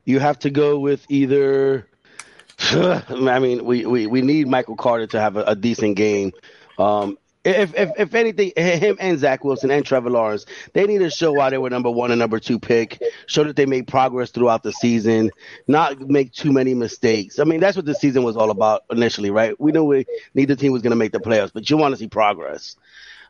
[0.04, 1.88] you have to go with either.
[2.60, 6.34] I mean, we, we, we need Michael Carter to have a, a decent game.
[6.78, 11.10] Um, if, if if anything, him and Zach Wilson and Trevor Lawrence, they need to
[11.10, 13.02] show why they were number one and number two pick.
[13.28, 15.30] Show that they made progress throughout the season,
[15.68, 17.40] not make too many mistakes.
[17.40, 19.60] I mean, that's what the season was all about initially, right?
[19.60, 21.98] We knew we, neither team was going to make the playoffs, but you want to
[21.98, 22.76] see progress.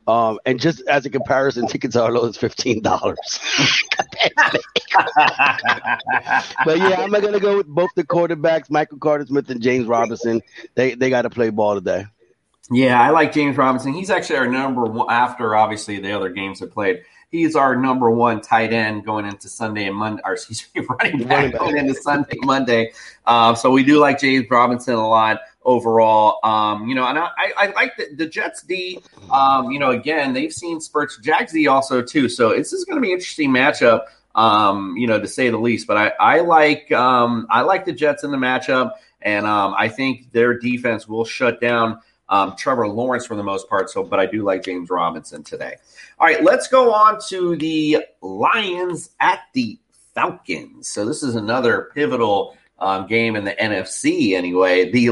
[0.07, 3.39] Um, and just as a comparison, tickets are low as fifteen dollars.
[6.65, 10.41] but yeah, I'm gonna go with both the quarterbacks, Michael Carter Smith and James Robinson.
[10.75, 12.05] They they got to play ball today.
[12.71, 13.93] Yeah, I like James Robinson.
[13.93, 17.03] He's actually our number one after obviously the other games have played.
[17.29, 21.27] He's our number one tight end going into Sunday and Monday, or excuse me, running
[21.27, 22.93] back going into Sunday, Monday.
[23.25, 26.39] Uh, so we do like James Robinson a lot overall.
[26.43, 29.01] Um, you know, and I, I like the, the, Jets D.
[29.31, 31.17] Um, you know, again, they've seen spurts.
[31.17, 32.29] Jags D also too.
[32.29, 34.05] So this is going to be an interesting matchup.
[34.35, 35.85] Um, you know, to say the least.
[35.85, 39.89] But I, I like um, I like the Jets in the matchup, and um, I
[39.89, 41.99] think their defense will shut down
[42.29, 43.89] um, Trevor Lawrence for the most part.
[43.89, 45.75] So, but I do like James Robinson today.
[46.19, 49.77] All right, let's go on to the Lions at the
[50.13, 50.87] Falcons.
[50.87, 54.35] So this is another pivotal um, game in the NFC.
[54.35, 55.07] Anyway, the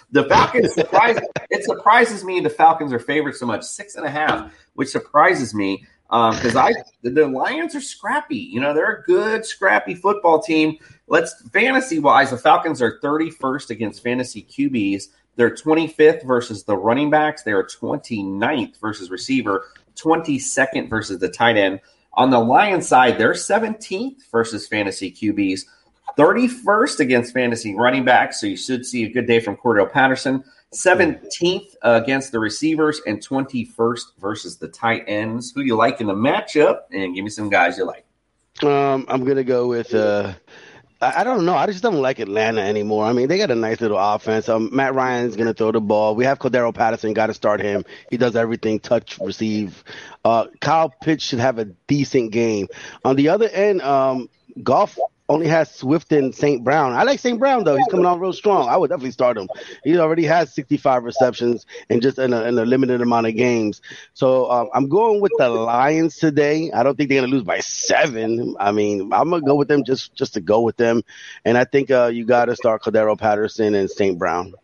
[0.10, 1.18] the Falcons surprise
[1.50, 5.54] it surprises me the Falcons are favored so much six and a half, which surprises
[5.54, 8.36] me because um, I the Lions are scrappy.
[8.36, 10.78] You know, they're a good scrappy football team.
[11.06, 15.04] Let's fantasy wise, the Falcons are 31st against fantasy QBs.
[15.38, 17.44] They're 25th versus the running backs.
[17.44, 21.78] They are 29th versus receiver, 22nd versus the tight end.
[22.14, 25.60] On the Lions side, they're 17th versus fantasy QBs,
[26.18, 28.40] 31st against fantasy running backs.
[28.40, 30.42] So you should see a good day from Cordarrelle Patterson.
[30.74, 35.52] 17th against the receivers and 21st versus the tight ends.
[35.54, 36.80] Who do you like in the matchup?
[36.90, 38.04] And give me some guys you like.
[38.64, 39.94] Um, I'm gonna go with.
[39.94, 40.32] Uh,
[41.00, 41.54] I, don't know.
[41.54, 43.04] I just don't like Atlanta anymore.
[43.04, 44.48] I mean, they got a nice little offense.
[44.48, 46.16] Um, Matt Ryan's gonna throw the ball.
[46.16, 47.12] We have Cordarrelle Patterson.
[47.12, 47.84] Got to start him.
[48.10, 49.84] He does everything: touch, receive.
[50.24, 52.66] Uh, Kyle Pitts should have a decent game.
[53.04, 54.28] On the other end, um,
[54.62, 54.98] Goff
[55.28, 56.64] only has Swift and St.
[56.64, 56.92] Brown.
[56.92, 57.38] I like St.
[57.38, 57.76] Brown though.
[57.76, 58.68] He's coming on real strong.
[58.68, 59.48] I would definitely start him.
[59.84, 63.82] He already has 65 receptions and just in a, in a limited amount of games.
[64.14, 66.70] So um, I'm going with the Lions today.
[66.72, 68.56] I don't think they're gonna lose by seven.
[68.58, 71.02] I mean, I'm gonna go with them just just to go with them.
[71.44, 74.18] And I think uh, you got to start Cordarrelle Patterson and St.
[74.18, 74.54] Brown.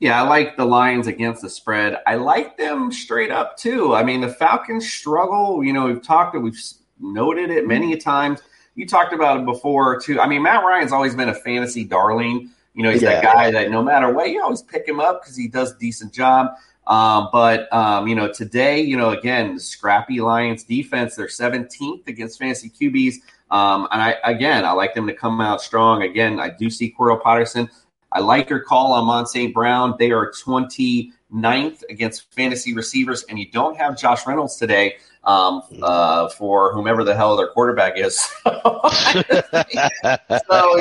[0.00, 1.98] Yeah, I like the Lions against the spread.
[2.06, 3.96] I like them straight up too.
[3.96, 5.64] I mean, the Falcons struggle.
[5.64, 6.60] You know, we've talked, we've
[7.00, 8.40] noted it many times
[8.78, 10.20] you talked about it before too.
[10.20, 12.48] I mean, Matt Ryan's always been a fantasy darling.
[12.74, 13.20] You know, he's yeah.
[13.20, 15.78] that guy that no matter what, you always pick him up because he does a
[15.78, 16.52] decent job.
[16.86, 22.06] Um, but um, you know, today, you know, again, the scrappy Lions defense, they're 17th
[22.06, 23.14] against fantasy QBs.
[23.50, 26.02] Um, and I again, I like them to come out strong.
[26.02, 27.68] Again, I do see Cordarrelle Patterson.
[28.12, 29.52] I like your call on Mont St.
[29.52, 29.96] Brown.
[29.98, 30.30] They are
[31.32, 37.04] 29th against fantasy receivers, and you don't have Josh Reynolds today um, uh, for whomever
[37.04, 38.18] the hell their quarterback is.
[38.44, 38.52] so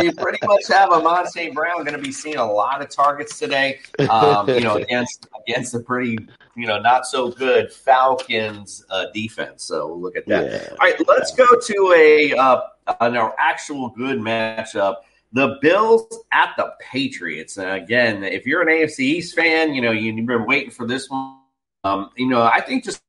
[0.01, 1.53] you pretty much have Amon St.
[1.53, 3.79] Brown going to be seeing a lot of targets today.
[4.09, 6.17] Um, you know, against against a pretty
[6.55, 9.63] you know not so good Falcons uh, defense.
[9.63, 10.51] So look at that.
[10.51, 10.69] Yeah.
[10.71, 12.61] All right, let's go to a uh,
[13.01, 14.97] an actual good matchup.
[15.33, 17.57] The Bills at the Patriots.
[17.57, 21.09] And again, if you're an AFC East fan, you know you've been waiting for this
[21.09, 21.37] one.
[21.83, 23.01] Um, you know, I think just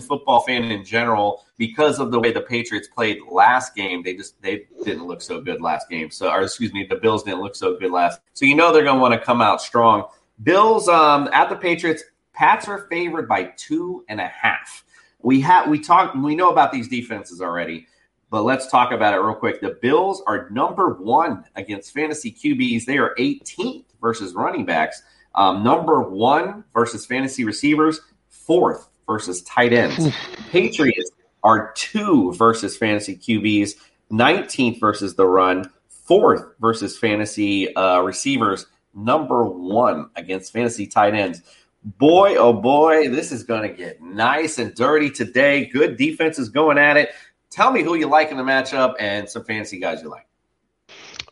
[0.00, 4.02] football fan in general because of the way the Patriots played last game.
[4.02, 6.10] They just they didn't look so good last game.
[6.10, 8.20] So, or excuse me, the Bills didn't look so good last.
[8.32, 10.04] So you know they're going to want to come out strong.
[10.42, 12.02] Bills um, at the Patriots.
[12.32, 14.84] Pats are favored by two and a half.
[15.20, 17.86] We have we talked we know about these defenses already,
[18.32, 19.60] but let's talk about it real quick.
[19.60, 22.86] The Bills are number one against fantasy QBs.
[22.86, 25.02] They are 18th versus running backs.
[25.34, 28.00] Um, number one versus fantasy receivers.
[28.30, 30.08] Fourth versus tight ends.
[30.50, 31.10] Patriots
[31.44, 33.74] are two versus fantasy QBs,
[34.10, 38.64] 19th versus the run, fourth versus fantasy uh, receivers,
[38.94, 41.42] number one against fantasy tight ends.
[41.84, 45.66] Boy, oh boy, this is going to get nice and dirty today.
[45.66, 47.10] Good defense is going at it.
[47.52, 50.26] Tell me who you like in the matchup and some fantasy guys you like.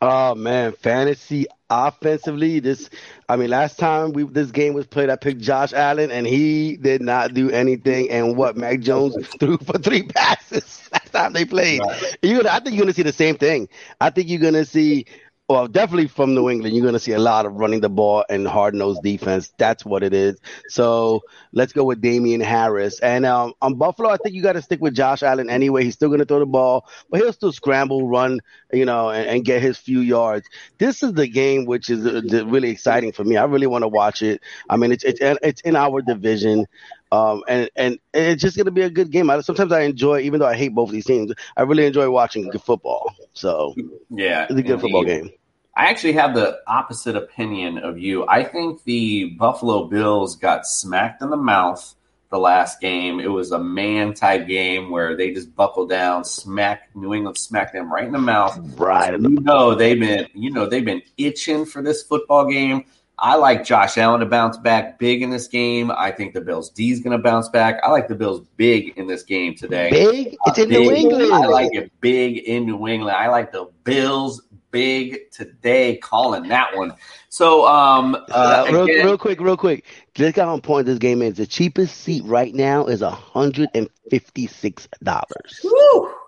[0.03, 2.91] Oh man, fantasy offensively, this
[3.29, 6.77] I mean, last time we this game was played, I picked Josh Allen and he
[6.77, 8.11] did not do anything.
[8.11, 11.81] And what Mac Jones threw for three passes last time they played.
[11.81, 12.17] Right.
[12.23, 13.69] You, I think you're gonna see the same thing.
[14.01, 15.07] I think you're gonna see
[15.51, 18.25] well, definitely from New England, you're going to see a lot of running the ball
[18.31, 19.53] and hard nosed defense.
[19.59, 20.39] That's what it is.
[20.69, 21.23] So
[21.53, 23.01] let's go with Damien Harris.
[23.01, 25.83] And um, on Buffalo, I think you got to stick with Josh Allen anyway.
[25.83, 28.39] He's still going to throw the ball, but he'll still scramble, run,
[28.73, 30.47] you know, and, and get his few yards.
[30.79, 33.37] This is the game which is uh, really exciting for me.
[33.37, 34.43] I really want to watch it.
[34.69, 36.67] I mean, it's it's it's in our division.
[37.13, 39.31] Um, and, and it's just going to be a good game.
[39.31, 42.49] I, sometimes I enjoy, even though I hate both these teams, I really enjoy watching
[42.49, 43.17] good football.
[43.33, 43.75] So
[44.11, 45.33] yeah, it's a good football game.
[45.81, 48.27] I actually have the opposite opinion of you.
[48.29, 51.95] I think the Buffalo Bills got smacked in the mouth
[52.31, 53.19] the last game.
[53.19, 57.73] It was a man type game where they just buckled down, smack New England smacked
[57.73, 58.59] them right in the mouth.
[58.79, 59.19] Right.
[59.19, 62.85] So you know they've been you know they've been itching for this football game.
[63.19, 65.91] I like Josh Allen to bounce back big in this game.
[65.91, 67.81] I think the Bills D is going to bounce back.
[67.83, 69.91] I like the Bills big in this game today.
[69.91, 70.37] Big?
[70.45, 70.79] It's uh, in big.
[70.83, 71.33] New England.
[71.33, 73.17] I like it big in New England.
[73.17, 76.95] I like the Bills big today calling that one.
[77.29, 79.85] So, um, uh, real, again, real quick, real quick.
[80.15, 80.87] Just got on point.
[80.87, 85.65] This game is the cheapest seat right now is hundred and fifty six dollars.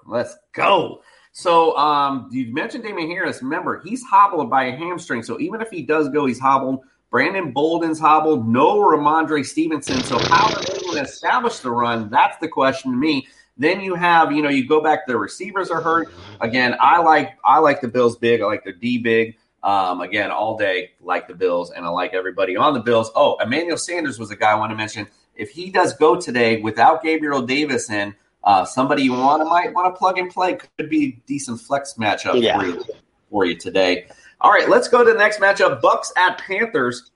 [0.06, 1.02] Let's go.
[1.32, 3.42] So, um, you mentioned Damien Harris.
[3.42, 5.22] Remember, he's hobbled by a hamstring.
[5.22, 6.80] So even if he does go, he's hobbled.
[7.10, 8.48] Brandon Bolden's hobbled.
[8.48, 10.02] No Rhamondre Stevenson.
[10.02, 12.08] So how are they going to establish the run?
[12.10, 13.26] That's the question to me.
[13.56, 15.06] Then you have, you know, you go back.
[15.06, 16.76] The receivers are hurt again.
[16.80, 18.40] I like I like the Bills big.
[18.40, 19.36] I like their D big.
[19.62, 23.12] Um, again, all day like the Bills, and I like everybody on the Bills.
[23.14, 25.06] Oh, Emmanuel Sanders was a guy I want to mention.
[25.36, 29.72] If he does go today without Gabriel Davis in, uh, somebody you want to might
[29.72, 32.58] want to plug and play could be a decent flex matchup yeah.
[32.58, 32.84] for, you,
[33.30, 34.06] for you today.
[34.40, 37.10] All right, let's go to the next matchup: Bucs at Panthers.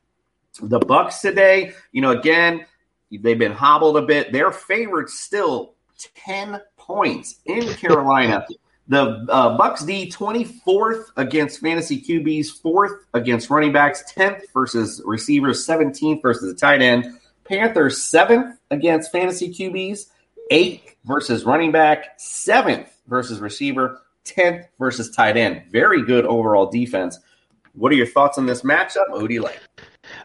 [0.62, 2.64] The Bucs today, you know, again,
[3.10, 4.32] they've been hobbled a bit.
[4.32, 5.74] They're favored still
[6.14, 8.46] 10 points in Carolina.
[8.88, 15.66] The uh, Bucs D 24th against fantasy QBs, fourth against running backs, 10th versus receivers,
[15.66, 17.18] 17th versus the tight end.
[17.44, 20.06] Panthers seventh against fantasy QBs,
[20.50, 25.62] eighth versus running back, seventh versus receiver, 10th versus tight end.
[25.70, 27.18] Very good overall defense.
[27.74, 29.06] What are your thoughts on this matchup?
[29.10, 29.60] Who do you like?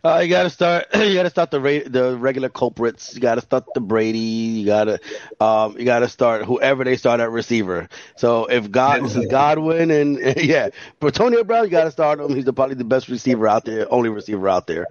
[0.04, 0.88] Uh, you got to start.
[0.96, 3.14] You got to start the ra- the regular culprits.
[3.14, 4.20] You got to start the Brady.
[4.20, 5.00] You got to
[5.40, 7.88] um, you got to start whoever they start at receiver.
[8.16, 12.20] So if God this is Godwin and yeah, for Antonio Brown, you got to start
[12.20, 12.34] him.
[12.36, 14.88] He's the, probably the best receiver out there, only receiver out there.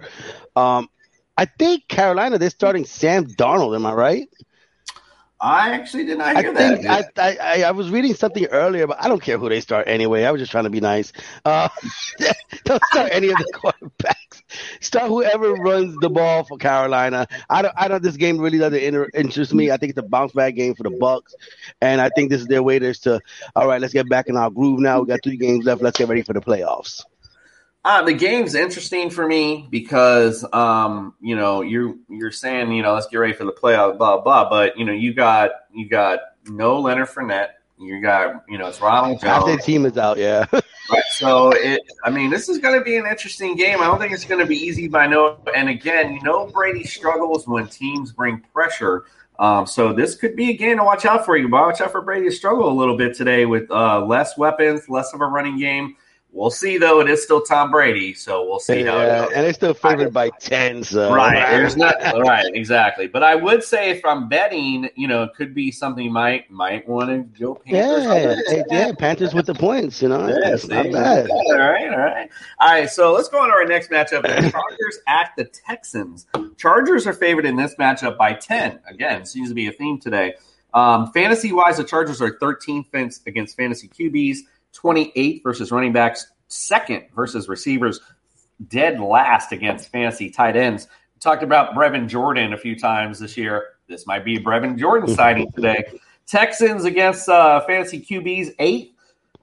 [0.55, 0.89] Um,
[1.37, 3.75] I think Carolina they're starting Sam Darnold.
[3.75, 4.29] Am I right?
[5.41, 6.79] I actually did not hear I that.
[6.79, 9.87] think I, I I was reading something earlier, but I don't care who they start
[9.87, 10.23] anyway.
[10.23, 11.13] I was just trying to be nice.
[11.45, 11.69] Uh,
[12.65, 14.43] don't start any of the quarterbacks.
[14.81, 17.27] Start whoever runs the ball for Carolina.
[17.49, 17.73] I don't.
[17.77, 18.03] I don't.
[18.03, 19.71] This game really doesn't inter- interest me.
[19.71, 21.33] I think it's a bounce back game for the Bucs,
[21.81, 22.93] and I think this is their way to.
[22.93, 23.19] to
[23.55, 25.01] all right, let's get back in our groove now.
[25.01, 25.81] We got three games left.
[25.81, 27.03] Let's get ready for the playoffs.
[27.83, 32.93] Uh, the game's interesting for me because um, you know you're you're saying you know
[32.93, 36.19] let's get ready for the playoff blah blah, but you know you got you got
[36.47, 40.17] no Leonard Fournette, you got you know it's Ronald Half Jones, team is out.
[40.17, 40.45] Yeah.
[40.51, 41.03] right?
[41.09, 43.81] So it I mean this is going to be an interesting game.
[43.81, 45.39] I don't think it's going to be easy by no.
[45.55, 49.05] And again, you know Brady struggles when teams bring pressure.
[49.39, 51.49] Um, so this could be a game to watch out for you.
[51.49, 55.15] Watch out for Brady to struggle a little bit today with uh, less weapons, less
[55.15, 55.95] of a running game.
[56.33, 57.01] We'll see though.
[57.01, 59.31] It is still Tom Brady, so we'll see how it goes.
[59.35, 60.81] and they're still favored by ten.
[60.81, 61.35] So Right.
[61.51, 63.07] There's not right, exactly.
[63.07, 66.49] But I would say if I'm betting, you know, it could be something you might
[66.49, 68.05] might want to go Panthers.
[68.05, 70.25] Yeah, hey, yeah, Panthers with the points, you know.
[70.27, 71.29] Yes, It's not bad.
[71.29, 72.29] All right, all right.
[72.61, 74.21] All right, so let's go on to our next matchup.
[74.21, 76.27] The Chargers at the Texans.
[76.57, 78.79] Chargers are favored in this matchup by 10.
[78.87, 80.35] Again, seems to be a theme today.
[80.73, 82.85] Um, fantasy wise, the Chargers are 13th
[83.27, 84.37] against fantasy QBs,
[84.73, 87.99] 28th versus running backs, second versus receivers,
[88.67, 90.87] dead last against fantasy tight ends.
[91.15, 93.69] We talked about Brevin Jordan a few times this year.
[93.87, 95.83] This might be Brevin Jordan sighting today.
[96.27, 98.89] Texans against uh, fantasy QBs, eighth.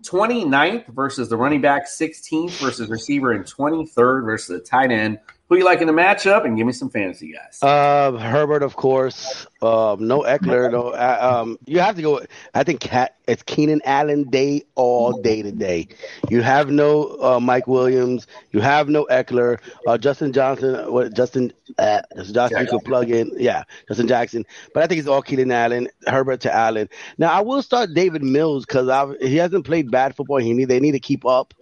[0.02, 5.18] 29th versus the running back, 16th versus receiver, and 23rd versus the tight end.
[5.48, 6.44] Who you like in the matchup?
[6.44, 7.62] And give me some fantasy guys.
[7.62, 9.46] Uh, Herbert, of course.
[9.62, 10.70] Um, no Ekeler.
[10.70, 10.88] No.
[10.88, 12.20] Uh, um, you have to go.
[12.54, 12.86] I think
[13.26, 15.88] it's Keenan Allen day all day today.
[16.28, 18.26] You have no uh, Mike Williams.
[18.52, 19.58] You have no Ekeler.
[19.86, 20.92] Uh, Justin Johnson.
[20.92, 21.50] What Justin?
[21.78, 23.32] Uh, Justin could plug in.
[23.38, 24.44] Yeah, Justin Jackson.
[24.74, 25.88] But I think it's all Keenan Allen.
[26.06, 26.90] Herbert to Allen.
[27.16, 30.38] Now I will start Davis Mills because he hasn't played bad football.
[30.38, 31.54] He need they need to keep up.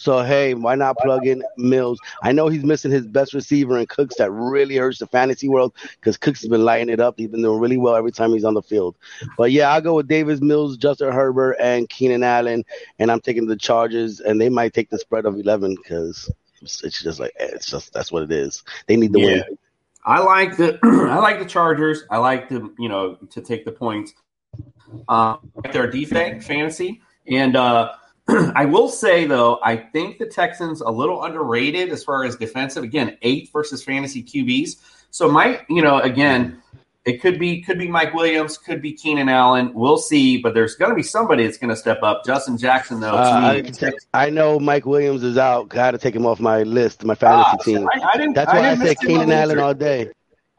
[0.00, 2.00] So hey, why not plug in Mills?
[2.22, 4.14] I know he's missing his best receiver in Cooks.
[4.14, 7.16] That really hurts the fantasy world because Cooks has been lighting it up.
[7.18, 8.96] He's been doing really well every time he's on the field.
[9.36, 12.64] But yeah, I'll go with Davis Mills, Justin Herbert, and Keenan Allen,
[12.98, 16.32] and I'm taking the Chargers, and they might take the spread of 11 because
[16.62, 18.64] it's just like it's just that's what it is.
[18.86, 19.26] They need the Yeah.
[19.26, 19.44] win.
[20.06, 22.04] I like the I like the Chargers.
[22.10, 24.14] I like the you know to take the points.
[25.10, 27.92] Uh, I like their defense fantasy, and uh,
[28.56, 32.84] I will say though, I think the Texans a little underrated as far as defensive.
[32.84, 34.76] Again, eighth versus fantasy QBs.
[35.10, 36.62] So might you know again,
[37.04, 39.72] it could be could be Mike Williams, could be Keenan Allen.
[39.74, 42.24] We'll see, but there's going to be somebody that's going to step up.
[42.24, 43.14] Justin Jackson though.
[43.14, 43.62] Uh,
[44.12, 45.76] I, I know Mike Williams is out.
[45.76, 47.88] I had to take him off my list, my fantasy Ah, team.
[47.92, 48.32] I, I.
[48.32, 50.10] That's why I, said miss him on Keenan Allen all day.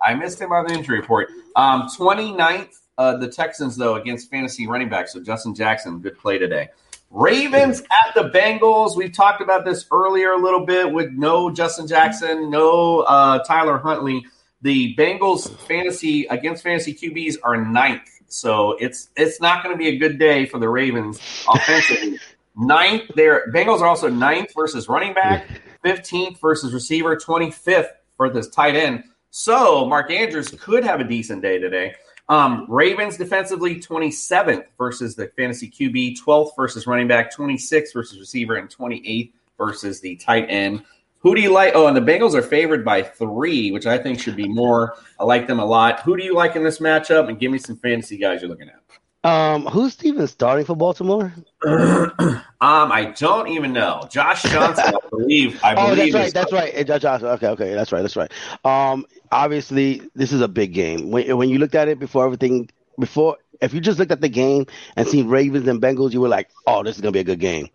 [0.03, 1.29] I missed him on the injury report.
[1.55, 5.07] Um, 29th, uh, the Texans, though, against fantasy running back.
[5.07, 6.69] So Justin Jackson, good play today.
[7.11, 8.95] Ravens at the Bengals.
[8.95, 13.77] We've talked about this earlier a little bit with no Justin Jackson, no uh, Tyler
[13.77, 14.25] Huntley.
[14.61, 18.07] The Bengals fantasy against fantasy QBs are ninth.
[18.27, 21.19] So it's it's not going to be a good day for the Ravens
[21.53, 22.17] offensively.
[22.55, 25.47] ninth, their Bengals are also ninth versus running back,
[25.83, 29.03] 15th versus receiver, 25th for this tight end.
[29.31, 31.93] So Mark Andrews could have a decent day today.
[32.31, 38.55] Um, Ravens defensively 27th versus the fantasy QB, 12th versus running back, 26th versus receiver,
[38.55, 40.81] and 28th versus the tight end.
[41.19, 41.73] Who do you like?
[41.75, 44.95] Oh, and the Bengals are favored by three, which I think should be more.
[45.19, 45.99] I like them a lot.
[46.03, 47.27] Who do you like in this matchup?
[47.27, 48.79] And give me some fantasy guys you're looking at.
[49.23, 51.31] Um, who's Steven starting for Baltimore?
[51.65, 54.07] um, I don't even know.
[54.09, 55.59] Josh Johnson, I believe.
[55.63, 56.33] I Oh, believe that's right.
[56.33, 56.87] That's right.
[56.87, 57.27] Josh Johnson.
[57.29, 58.01] Okay, okay, that's right.
[58.01, 58.31] That's right.
[58.65, 61.11] Um, obviously, this is a big game.
[61.11, 64.29] When when you looked at it before everything, before if you just looked at the
[64.29, 64.65] game
[64.95, 67.39] and seen Ravens and Bengals, you were like, "Oh, this is gonna be a good
[67.39, 67.69] game."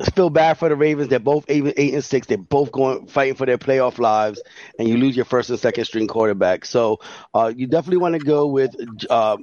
[0.00, 1.08] I feel bad for the Ravens.
[1.08, 2.26] They're both eight, eight and six.
[2.26, 4.42] They're both going fighting for their playoff lives,
[4.76, 6.64] and you lose your first and second string quarterback.
[6.64, 6.98] So
[7.32, 8.74] uh, you definitely want to go with.
[9.08, 9.36] Uh,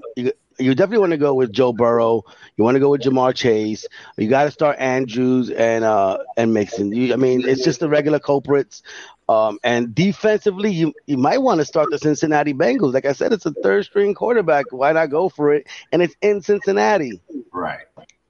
[0.60, 2.24] you, definitely want to go with Joe Burrow.
[2.58, 3.86] You want to go with Ja'Marr Chase.
[4.18, 6.94] You got to start Andrews and uh, and Mixon.
[6.94, 8.82] You, I mean, it's just the regular culprits.
[9.28, 12.94] Um, and defensively, you you might want to start the Cincinnati Bengals.
[12.94, 14.72] Like I said, it's a third string quarterback.
[14.72, 15.68] Why not go for it?
[15.92, 17.22] And it's in Cincinnati.
[17.52, 17.86] Right.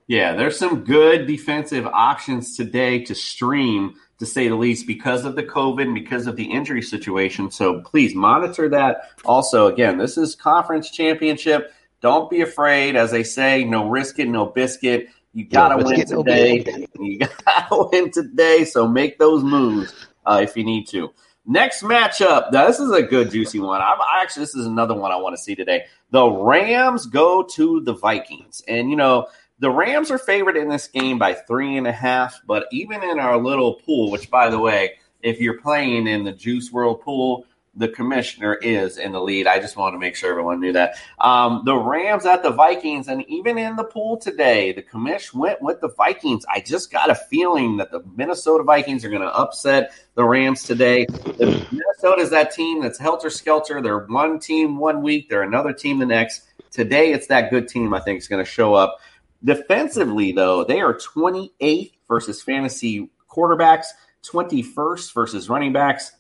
[0.08, 5.36] Yeah, there's some good defensive options today to stream, to say the least, because of
[5.36, 7.50] the COVID and because of the injury situation.
[7.50, 9.10] So please monitor that.
[9.26, 11.74] Also, again, this is conference championship.
[12.06, 12.96] Don't be afraid.
[12.96, 15.08] As they say, no risk it, no biscuit.
[15.34, 16.86] You gotta No win today.
[17.00, 18.64] You gotta win today.
[18.64, 19.92] So make those moves
[20.24, 21.12] uh, if you need to.
[21.48, 22.52] Next matchup.
[22.52, 23.82] Now this is a good juicy one.
[23.82, 25.86] I'm I actually this is another one I want to see today.
[26.12, 29.26] The Rams go to the Vikings, and you know
[29.58, 32.40] the Rams are favored in this game by three and a half.
[32.46, 34.92] But even in our little pool, which by the way,
[35.24, 39.48] if you're playing in the Juice World pool, the commissioner is in the lead.
[39.48, 40.96] I just wanted to make sure everyone knew that.
[41.20, 45.62] Um, the Rams at the Vikings, and even in the pool today, the commish went
[45.62, 46.46] with the Vikings.
[46.50, 50.64] I just got a feeling that the Minnesota Vikings are going to upset the Rams
[50.64, 51.06] today.
[51.38, 53.82] Minnesota is that team that's helter skelter.
[53.82, 56.44] They're one team one week, they're another team the next.
[56.72, 59.00] Today, it's that good team I think is going to show up.
[59.44, 63.86] Defensively, though, they are 28th versus fantasy quarterbacks,
[64.24, 66.14] 21st versus running backs,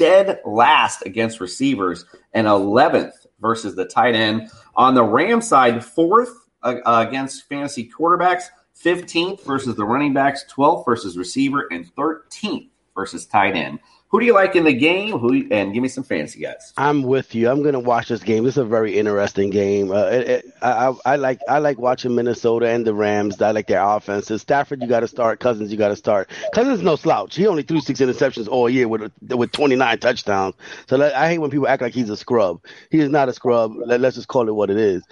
[0.00, 4.50] dead last against receivers, and 11th versus the tight end.
[4.74, 8.44] On the Ram side, fourth uh, uh, against fantasy quarterbacks,
[8.82, 13.78] 15th versus the running backs, 12th versus receiver, and 13th versus tight end.
[14.10, 15.16] Who do you like in the game?
[15.16, 16.72] Who and give me some fantasy guys.
[16.76, 17.48] I'm with you.
[17.48, 18.42] I'm gonna watch this game.
[18.42, 19.92] This is a very interesting game.
[19.92, 23.40] Uh, it, it, I, I, like I like watching Minnesota and the Rams.
[23.40, 24.42] I like their offenses.
[24.42, 25.38] Stafford, you got to start.
[25.38, 26.28] Cousins, you got to start.
[26.52, 27.36] Cousins, no slouch.
[27.36, 30.56] He only threw six interceptions all year with with 29 touchdowns.
[30.88, 32.64] So I hate when people act like he's a scrub.
[32.90, 33.76] He is not a scrub.
[33.76, 35.04] Let, us just call it what it is.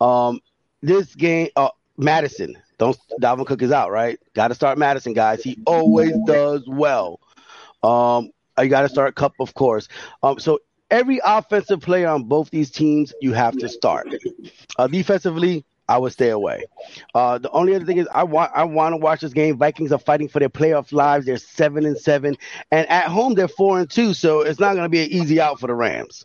[0.00, 0.40] Um,
[0.80, 2.56] this game, uh, Mattison.
[2.78, 4.20] Don't Dalvin Cook is out, right?
[4.34, 5.42] Got to start Mattison, guys.
[5.42, 7.18] He always does well.
[7.82, 8.30] Um,
[8.62, 9.88] you got to start Kupp, of course.
[10.22, 14.08] Um, so every offensive player on both these teams, you have to start.
[14.78, 16.64] Uh, defensively, I would stay away.
[17.14, 19.58] Uh, the only other thing is, I want I want to watch this game.
[19.58, 21.26] Vikings are fighting for their playoff lives.
[21.26, 22.36] They're seven and seven,
[22.70, 24.14] and at home they're four and two.
[24.14, 26.24] So it's not going to be an easy out for the Rams.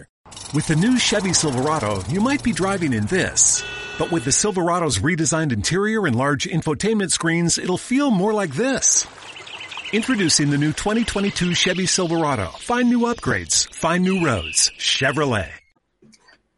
[0.53, 3.63] With the new Chevy Silverado, you might be driving in this.
[3.97, 9.05] But with the Silverado's redesigned interior and large infotainment screens, it'll feel more like this.
[9.93, 12.47] Introducing the new 2022 Chevy Silverado.
[12.47, 13.73] Find new upgrades.
[13.75, 14.71] Find new roads.
[14.77, 15.49] Chevrolet.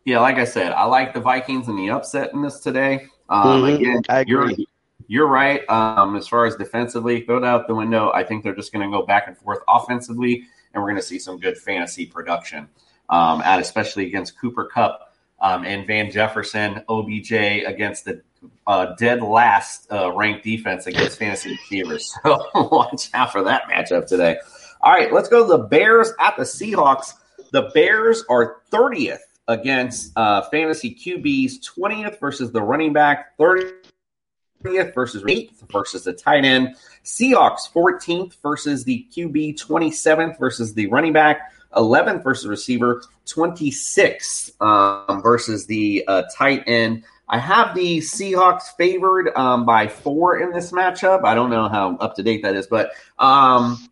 [0.06, 3.08] Yeah, like I said, I like the Vikings and the upset in this today.
[3.30, 4.56] Um, Mhm, again, I agree.
[4.58, 4.68] You're,
[5.08, 5.68] you're right.
[5.70, 8.12] Um, as far as defensively, throw it out the window.
[8.14, 10.44] I think they're just going to go back and forth offensively,
[10.74, 12.68] and we're going to see some good fantasy production.
[13.14, 18.24] Um, at especially against Cooper Kupp um, and Van Jefferson, OBJ against the
[18.66, 22.12] uh, dead last uh, ranked defense against fantasy receivers.
[22.24, 22.40] So
[22.72, 24.38] watch out for that matchup today.
[24.82, 27.14] All right, let's go to the Bears at the Seahawks.
[27.52, 33.74] The Bears are 30th against uh, fantasy QBs, 20th versus the running back, 30th
[34.96, 36.76] versus 8th versus the tight end.
[37.06, 45.22] Seahawks 14th versus the QB, 27th versus the running back, 11th versus receiver, 26th um,
[45.22, 47.04] versus the uh, tight end.
[47.30, 51.24] I have the Seahawks favored um, by four in this matchup.
[51.24, 53.90] I don't know how up to date that is, but um,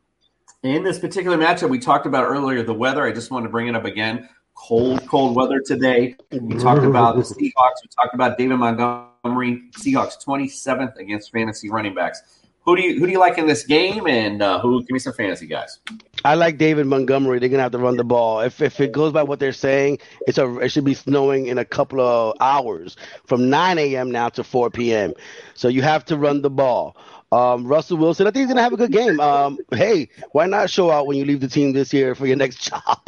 [0.63, 3.03] in this particular matchup, we talked about earlier the weather.
[3.03, 4.29] I just wanted to bring it up again.
[4.53, 6.15] Cold, cold weather today.
[6.31, 7.81] We talked about the Seahawks.
[7.81, 9.63] We talked about David Montgomery.
[9.77, 12.21] Seahawks 27th against fantasy running backs.
[12.63, 14.05] Who do you who do you like in this game?
[14.07, 15.79] And uh, who give me some fantasy guys?
[16.23, 17.39] I like David Montgomery.
[17.39, 18.41] They're gonna have to run the ball.
[18.41, 21.57] If if it goes by what they're saying, it's a it should be snowing in
[21.57, 22.95] a couple of hours
[23.25, 24.11] from 9 a.m.
[24.11, 25.13] now to 4 p.m.
[25.53, 26.95] So you have to run the ball.
[27.31, 29.19] Um, Russell Wilson, I think he's gonna have a good game.
[29.19, 32.37] Um, hey, why not show out when you leave the team this year for your
[32.37, 32.99] next job?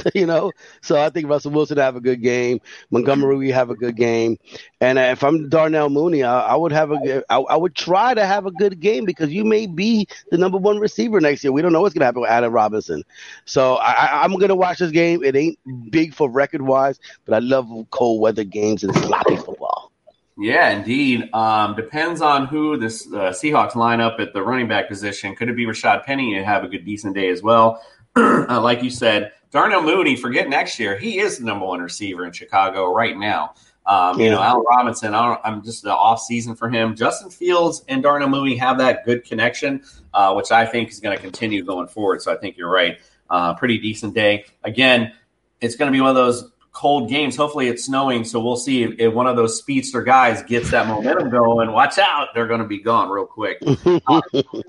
[0.14, 0.52] you know.
[0.80, 2.60] So I think Russell Wilson have a good game.
[2.90, 4.38] Montgomery we have a good game,
[4.80, 8.26] and if I'm Darnell Mooney, I, I would have a I, I would try to
[8.26, 11.52] have a good game because you may be the number one receiver next year.
[11.52, 13.02] We don't know what's gonna happen with Adam Robinson.
[13.44, 15.22] So I, I'm gonna watch this game.
[15.24, 15.58] It ain't
[15.90, 19.92] big for record wise, but I love cold weather games and sloppy football.
[20.38, 21.28] Yeah, indeed.
[21.34, 25.36] Um, depends on who this uh, Seahawks line up at the running back position.
[25.36, 27.82] Could it be Rashaad Penny and have a good, decent day as well?
[28.16, 30.96] Uh, like you said, Darnell Mooney, forget next year.
[30.96, 33.54] He is the number one receiver in Chicago right now.
[33.84, 36.94] Um, you know, Allen Robinson, I am just the off season for him.
[36.94, 39.82] Justin Fields and Darnell Mooney have that good connection,
[40.14, 42.22] uh, which I think is going to continue going forward.
[42.22, 42.98] So I think you're right.
[43.28, 44.44] Uh, pretty decent day.
[44.62, 45.12] Again,
[45.60, 47.36] it's going to be one of those cold games.
[47.36, 50.86] Hopefully, it's snowing, so we'll see if, if, one of those speedster guys gets that
[50.86, 51.70] momentum going.
[51.70, 53.62] Watch out, they're going to be gone real quick.
[54.08, 54.20] Uh,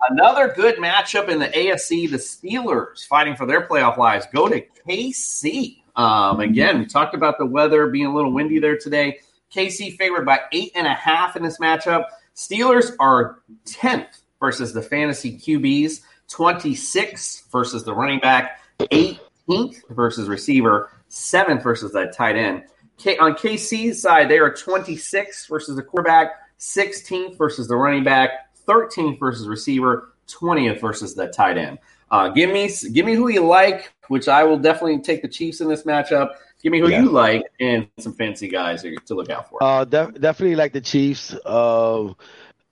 [0.10, 4.62] another good matchup in the AFC: the Steelers fighting for their playoff lives go to
[4.88, 5.82] KC.
[5.96, 9.20] Um, again, we talked about the weather being a little windy there today.
[9.54, 12.06] KC favored by eight and a half in this matchup.
[12.36, 18.60] Steelers are tenth versus the fantasy QBs, twenty six versus the running back,
[18.92, 22.64] eighteenth versus receiver seventh versus that tight end.
[22.98, 28.32] K- on KC's side, they are 26th versus the quarterback, 16th versus the running back,
[28.68, 31.78] 13th versus receiver, 20th versus the tight end.
[32.10, 35.62] Uh, give me give me who you like, which I will definitely take the Chiefs
[35.62, 36.36] in this matchup.
[36.62, 37.02] Give me who yeah.
[37.02, 39.62] you like and some fancy guys to look out for.
[39.62, 41.36] Uh, def- definitely like the Chiefs.
[41.46, 42.14] Uh,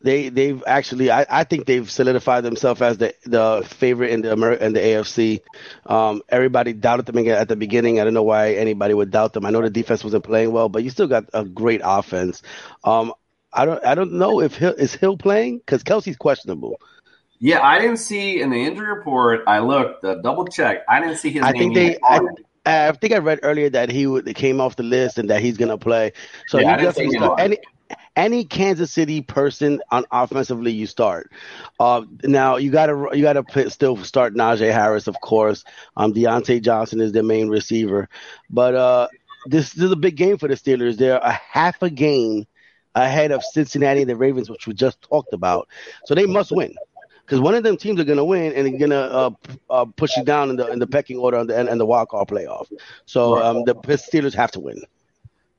[0.03, 4.33] they they've actually I, I think they've solidified themselves as the the favorite in the
[4.33, 5.41] Amer- in the AFC.
[5.85, 7.99] Um, everybody doubted them at the beginning.
[7.99, 9.45] I don't know why anybody would doubt them.
[9.45, 12.41] I know the defense wasn't playing well, but you still got a great offense.
[12.83, 13.13] Um,
[13.53, 16.79] I don't I don't know if Hill, is Hill playing because Kelce's questionable.
[17.39, 19.41] Yeah, I didn't see in the injury report.
[19.47, 20.83] I looked, uh, double check.
[20.87, 21.51] I didn't see his I.
[21.51, 22.19] Think they, I,
[22.67, 25.57] I, think I read earlier that he would, came off the list and that he's
[25.57, 26.13] going to play.
[26.47, 27.57] So yeah, you definitely any,
[28.15, 31.31] any Kansas City person on offensively you start.
[31.79, 35.63] Uh, now you gotta you gotta still start Najee Harris, of course.
[35.95, 38.09] Um, Diontae Johnson is the main receiver,
[38.49, 39.07] but uh,
[39.45, 40.97] this, this is a big game for the Steelers.
[40.97, 42.45] They're a half a game
[42.95, 45.67] ahead of Cincinnati and the Ravens, which we just talked about.
[46.05, 46.75] So they must win
[47.25, 49.29] because one of them teams are going to win and they're going to uh,
[49.69, 52.09] uh, push you down in the in the pecking order and the, and the wild
[52.09, 52.67] card playoff.
[53.05, 54.81] So um, the Steelers have to win.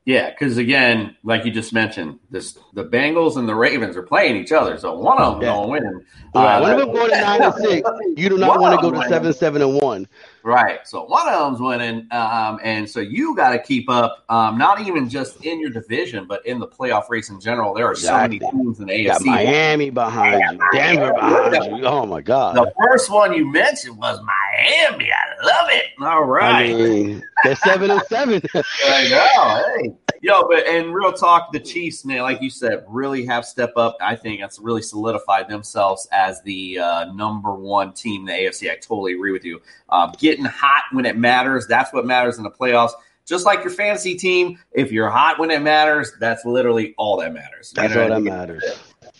[0.05, 4.35] Yeah, because again, like you just mentioned, this the Bengals and the Ravens are playing
[4.35, 5.53] each other, so one of them yeah.
[5.53, 6.05] going to win.
[6.35, 6.57] Right.
[6.57, 7.89] Uh, one of them going to nine and six.
[8.17, 10.07] You do not want to go to seven, seven and one.
[10.43, 10.85] Right.
[10.85, 14.25] So one of them's winning, um, and so you got to keep up.
[14.27, 17.73] Um, not even just in your division, but in the playoff race in general.
[17.73, 18.39] There are exactly.
[18.39, 19.07] so many teams in the AFC.
[19.07, 21.85] Got Miami behind you, Denver behind you.
[21.85, 22.57] Oh my God!
[22.57, 25.09] The first one you mentioned was Miami.
[25.11, 25.85] I love it.
[26.01, 26.71] All right.
[26.71, 28.41] I mean, they're seven and seven.
[28.85, 29.81] I know.
[29.81, 29.95] Hey.
[30.23, 33.97] Yo, but and real talk, the Chiefs, man, like you said, really have stepped up.
[33.99, 38.71] I think that's really solidified themselves as the uh, number one team in the AFC.
[38.71, 39.61] I totally agree with you.
[39.89, 42.91] Uh, getting hot when it matters, that's what matters in the playoffs.
[43.25, 47.33] Just like your fantasy team, if you're hot when it matters, that's literally all that
[47.33, 47.71] matters.
[47.73, 48.61] That's all that matters.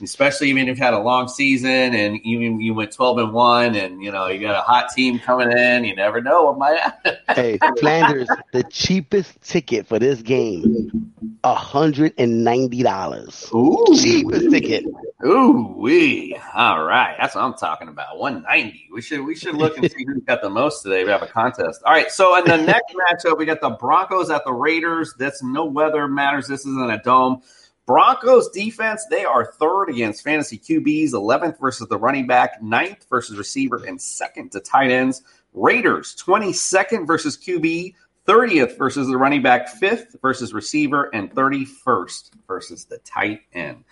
[0.01, 3.75] Especially even if you've had a long season and even you went 12 and 1
[3.75, 5.85] and you know you got a hot team coming in.
[5.85, 7.15] You never know what might happen.
[7.33, 14.83] Hey flanders the cheapest ticket for this game $190 Ooh, cheapest ticket
[15.25, 16.37] Ooh wee!
[16.53, 18.17] All right, that's what I'm talking about.
[18.17, 18.89] 190.
[18.91, 21.03] We should we should look and see who's got the most today.
[21.05, 21.81] We have a contest.
[21.85, 25.13] All right, so in the next matchup, we got the Broncos at the Raiders.
[25.17, 26.47] That's no weather matters.
[26.47, 27.41] This isn't a dome.
[27.85, 33.37] Broncos defense, they are third against fantasy QBs, 11th versus the running back, 9th versus
[33.37, 35.21] receiver, and second to tight ends.
[35.53, 37.93] Raiders, 22nd versus QB,
[38.25, 43.83] 30th versus the running back, 5th versus receiver, and 31st versus the tight end.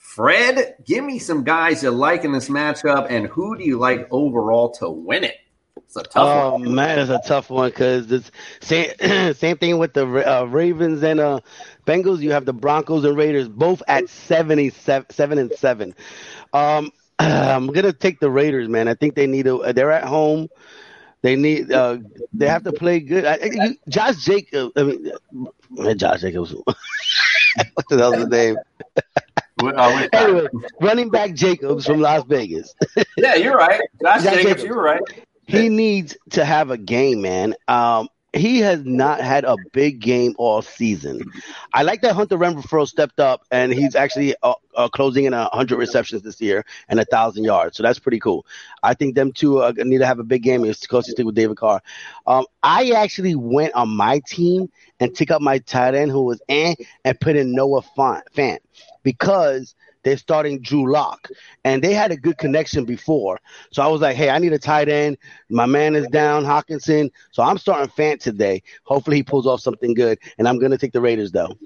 [0.00, 4.08] Fred, give me some guys you like in this matchup, and who do you like
[4.10, 5.36] overall to win it?
[5.76, 6.74] It's a tough oh, one.
[6.74, 8.30] man, it's a tough one because it's
[8.60, 8.90] same,
[9.34, 11.40] same thing with the uh, Ravens and uh,
[11.86, 12.20] Bengals.
[12.20, 15.94] You have the Broncos and Raiders both at 77, seven and seven.
[16.54, 18.88] Um, I'm gonna take the Raiders, man.
[18.88, 19.72] I think they need a.
[19.72, 20.48] They're at home.
[21.22, 21.70] They need.
[21.70, 21.98] Uh,
[22.32, 23.26] they have to play good.
[23.26, 24.72] I, Josh Jacobs.
[24.76, 25.12] I mean,
[25.96, 26.54] Josh Jacobs.
[27.74, 28.56] what the hell's his name?
[29.60, 30.48] Uh, anyway,
[30.80, 32.74] running back Jacobs from Las Vegas.
[33.16, 33.80] yeah, you're right.
[34.02, 35.02] Josh, Josh Jacobs, Jacobs, you're right.
[35.46, 37.54] He needs to have a game, man.
[37.66, 41.20] Um, he has not had a big game all season.
[41.74, 45.48] I like that Hunter Renfrow stepped up and he's actually uh, uh, closing in a
[45.52, 47.76] hundred receptions this year and a thousand yards.
[47.76, 48.46] So that's pretty cool.
[48.82, 50.64] I think them two uh, need to have a big game.
[50.64, 51.82] It's close to stick with David Carr.
[52.26, 56.40] Um, I actually went on my team and took up my tight end who was
[56.48, 58.58] eh, and put in Noah Fant
[59.02, 61.28] because they're starting Drew Lock,
[61.64, 63.38] and they had a good connection before.
[63.72, 65.18] So I was like, hey, I need a tight end.
[65.50, 67.10] My man is down, Hockenson.
[67.32, 68.62] So I'm starting Fant today.
[68.84, 71.56] Hopefully he pulls off something good, and I'm going to take the Raiders though.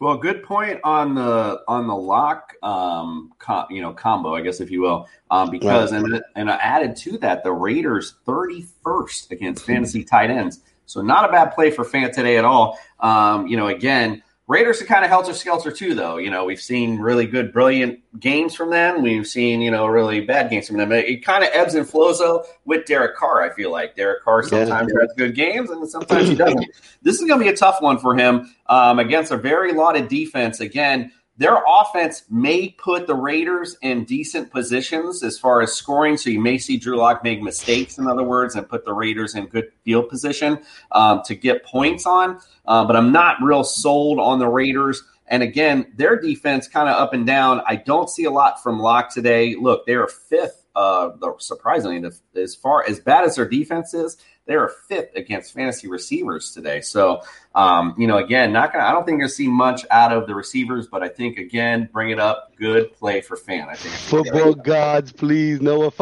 [0.00, 4.60] Well, good point on the on the lock, um, com, you know, combo, I guess
[4.60, 6.04] if you will, um, because right.
[6.04, 11.28] and and I added to that the Raiders 31st against fantasy tight ends, so not
[11.28, 12.78] a bad play for Fant today at all.
[13.00, 16.16] Um, you know, again, Raiders are kind of helter skelter too, though.
[16.16, 19.02] You know, we've seen really good, brilliant games from them.
[19.02, 20.90] We've seen, you know, really bad games from them.
[20.90, 23.42] It, it kind of ebbs and flows though with Derek Carr.
[23.42, 25.00] I feel like Derek Carr sometimes yeah.
[25.02, 26.64] has good games and sometimes he doesn't.
[27.02, 30.08] this is going to be a tough one for him um, against a very lauded
[30.08, 30.60] defense.
[30.60, 36.16] Again, their offense may put the Raiders in decent positions as far as scoring.
[36.16, 39.36] So you may see Drew Lock make mistakes, in other words, and put the Raiders
[39.36, 40.58] in good field position
[40.90, 42.40] um, to get points on.
[42.66, 45.04] Uh, but I'm not real sold on the Raiders.
[45.28, 47.62] And again, their defense kind of up and down.
[47.66, 49.54] I don't see a lot from Lock today.
[49.54, 52.02] Look, they are fifth, uh, surprisingly,
[52.34, 54.16] as far as bad as their defense is,
[54.48, 56.80] they are fifth against fantasy receivers today.
[56.80, 57.20] So,
[57.54, 58.84] um, you know, again, not gonna.
[58.84, 61.88] I don't think you're gonna see much out of the receivers, but I think again,
[61.92, 62.56] bring it up.
[62.56, 63.68] Good play for Fant.
[63.68, 65.92] I think football gods, please, Noah.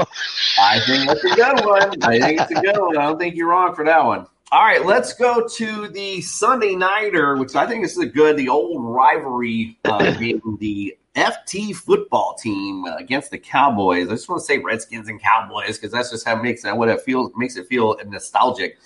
[0.61, 2.03] I think that's a good one.
[2.05, 2.97] I think it's a good one.
[2.97, 4.26] I don't think you're wrong for that one.
[4.53, 8.49] All right, let's go to the Sunday nighter, which I think is a good, the
[8.49, 14.08] old rivalry uh, being the FT football team against the Cowboys.
[14.08, 16.76] I just want to say Redskins and Cowboys because that's just how it makes that
[16.76, 18.78] what it feels makes it feel nostalgic.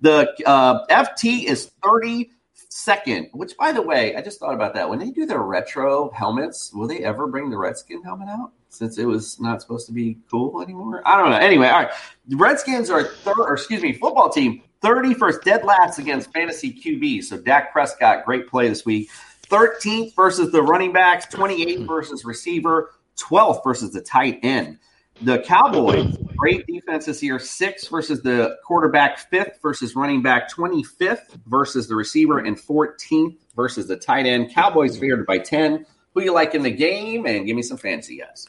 [0.00, 4.88] The uh, FT is 32nd, which by the way, I just thought about that.
[4.88, 8.52] When they do their retro helmets, will they ever bring the Redskin helmet out?
[8.68, 11.02] Since it was not supposed to be cool anymore.
[11.06, 11.36] I don't know.
[11.36, 11.92] Anyway, all right.
[12.28, 17.24] The Redskins are third or excuse me, football team 31st dead last against fantasy QB.
[17.24, 19.08] So Dak Prescott, great play this week.
[19.50, 24.78] 13th versus the running backs, 28th versus receiver, 12th versus the tight end.
[25.22, 31.38] The Cowboys, great defense this year, sixth versus the quarterback, fifth versus running back, 25th
[31.46, 34.52] versus the receiver, and 14th versus the tight end.
[34.52, 35.86] Cowboys favored by 10.
[36.12, 37.26] Who you like in the game?
[37.26, 38.48] And give me some fancy guys.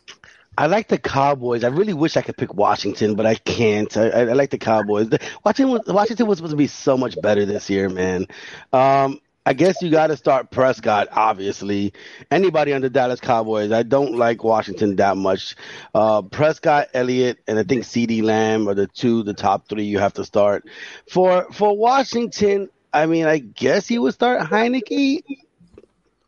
[0.58, 1.64] I like the Cowboys.
[1.64, 3.96] I really wish I could pick Washington, but I can't.
[3.96, 5.10] I, I, I like the Cowboys.
[5.46, 8.26] Washington, Washington was supposed to be so much better this year, man.
[8.74, 11.94] Um, I guess you got to start Prescott, obviously.
[12.30, 15.56] Anybody the Dallas Cowboys, I don't like Washington that much.
[15.96, 20.00] Uh, Prescott, Elliott, and I think CeeDee Lamb are the two, the top three you
[20.00, 20.66] have to start.
[21.10, 25.24] For for Washington, I mean, I guess he would start Heinicke.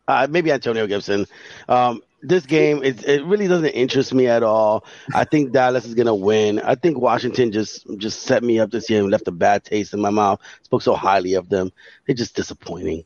[0.07, 1.27] Uh, maybe Antonio Gibson.
[1.67, 4.85] Um, this game it, it really doesn't interest me at all.
[5.13, 6.59] I think Dallas is gonna win.
[6.59, 9.93] I think Washington just just set me up this year and left a bad taste
[9.93, 10.39] in my mouth.
[10.63, 11.71] Spoke so highly of them.
[12.05, 13.03] They're just disappointing.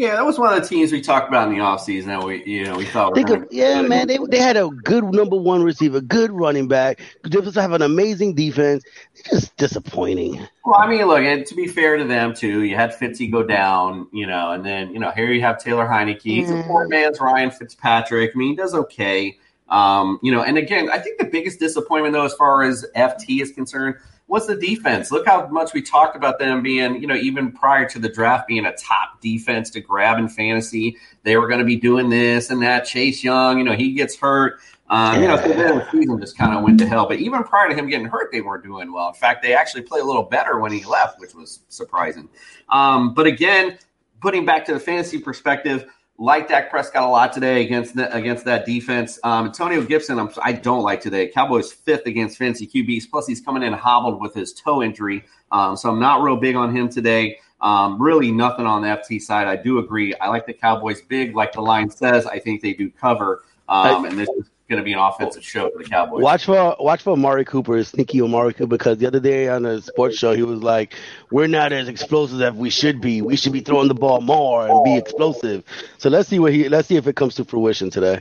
[0.00, 2.42] Yeah, that was one of the teams we talked about in the offseason that we
[2.46, 6.00] you know we thought of, yeah, man, they they had a good number one receiver,
[6.00, 7.00] good running back.
[7.22, 8.82] They just have an amazing defense.
[9.28, 10.40] Just disappointing.
[10.64, 13.42] Well, I mean, look, and to be fair to them too, you had Fitzy go
[13.42, 16.22] down, you know, and then you know here you have Taylor Heinicke.
[16.22, 16.60] He's mm.
[16.60, 18.30] a poor man's Ryan Fitzpatrick.
[18.34, 19.36] I mean, he does okay.
[19.68, 23.42] Um, you know, and again, I think the biggest disappointment though, as far as FT
[23.42, 23.96] is concerned,
[24.30, 25.10] was the defense.
[25.10, 28.46] Look how much we talked about them being, you know, even prior to the draft
[28.46, 30.96] being a top defense to grab in fantasy.
[31.24, 32.84] They were going to be doing this and that.
[32.84, 34.60] Chase Young, you know, he gets hurt.
[34.88, 37.08] Um, you know, so then the season just kind of went to hell.
[37.08, 39.08] But even prior to him getting hurt, they weren't doing well.
[39.08, 42.28] In fact, they actually played a little better when he left, which was surprising.
[42.68, 43.78] Um, but again,
[44.22, 45.86] putting back to the fantasy perspective,
[46.20, 49.18] like Dak Prescott a lot today against the, against that defense.
[49.24, 51.28] Um, Antonio Gibson, I'm, I do not like today.
[51.28, 53.10] Cowboys fifth against fantasy QBs.
[53.10, 56.56] Plus, he's coming in hobbled with his toe injury, um, so I'm not real big
[56.56, 57.38] on him today.
[57.62, 59.48] Um, really, nothing on the FT side.
[59.48, 60.14] I do agree.
[60.16, 62.26] I like the Cowboys big, like the line says.
[62.26, 65.68] I think they do cover, um, and this is going to be an offensive show
[65.70, 66.22] for the Cowboys.
[66.22, 69.82] Watch for watch for Amari Cooper, sneaky Amari Cooper, because the other day on the
[69.82, 70.94] sports show he was like,
[71.30, 73.20] "We're not as explosive as we should be.
[73.20, 75.64] We should be throwing the ball more and be explosive."
[75.98, 78.20] So let's see what he let's see if it comes to fruition today.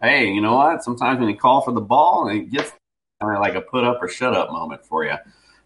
[0.00, 0.84] Hey, you know what?
[0.84, 2.72] Sometimes when you call for the ball, it gets
[3.20, 5.16] kind of like a put up or shut up moment for you.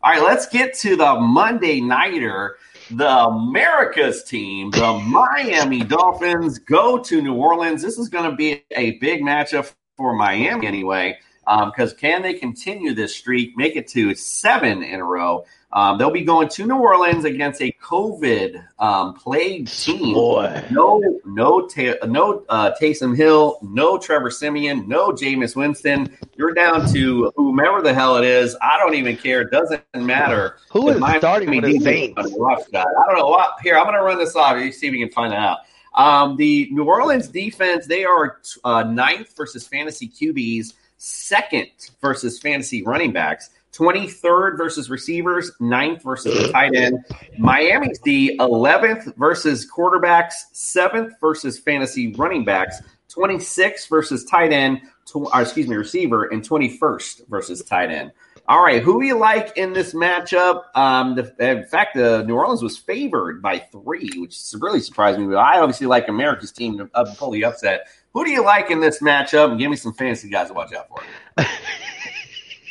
[0.05, 2.57] All right, let's get to the Monday nighter.
[2.91, 7.81] The America's team, the Miami Dolphins, go to New Orleans.
[7.81, 9.73] This is going to be a big matchup
[10.03, 11.19] for Miami anyway.
[11.45, 15.45] because um, can they continue this streak, make it to seven in a row?
[15.73, 20.13] Um, they'll be going to New Orleans against a COVID um, plagued team.
[20.13, 20.63] Boy.
[20.71, 26.15] No, no, ta- no uh, Taysom Hill, no Trevor Siemian, no Jameis Winston.
[26.37, 28.55] You're down to whomever the hell it is.
[28.61, 29.41] I don't even care.
[29.43, 30.59] It doesn't matter.
[30.73, 32.19] Who is starting for the Saints?
[32.19, 33.29] I don't know.
[33.29, 34.63] What, here, I'm going to run this off.
[34.63, 35.61] You see if we can find it out.
[35.95, 41.69] Um, the New Orleans defense, they are uh, ninth versus fantasy QBs, second
[42.01, 43.51] versus fantasy running backs.
[43.73, 47.05] 23rd versus receivers, 9th versus the tight end.
[47.39, 55.33] Miami's the 11th versus quarterbacks, 7th versus fantasy running backs, 26th versus tight end, tw-
[55.33, 58.13] or excuse me, receiver, and 21st versus tight end.
[58.49, 60.65] All right, who do you like in this matchup?
[60.75, 65.27] Um, the, in fact, uh, New Orleans was favored by three, which really surprised me.
[65.27, 67.87] But I obviously like America's team to uh, pull the upset.
[68.15, 69.51] Who do you like in this matchup?
[69.51, 71.03] And give me some fantasy guys to watch out for.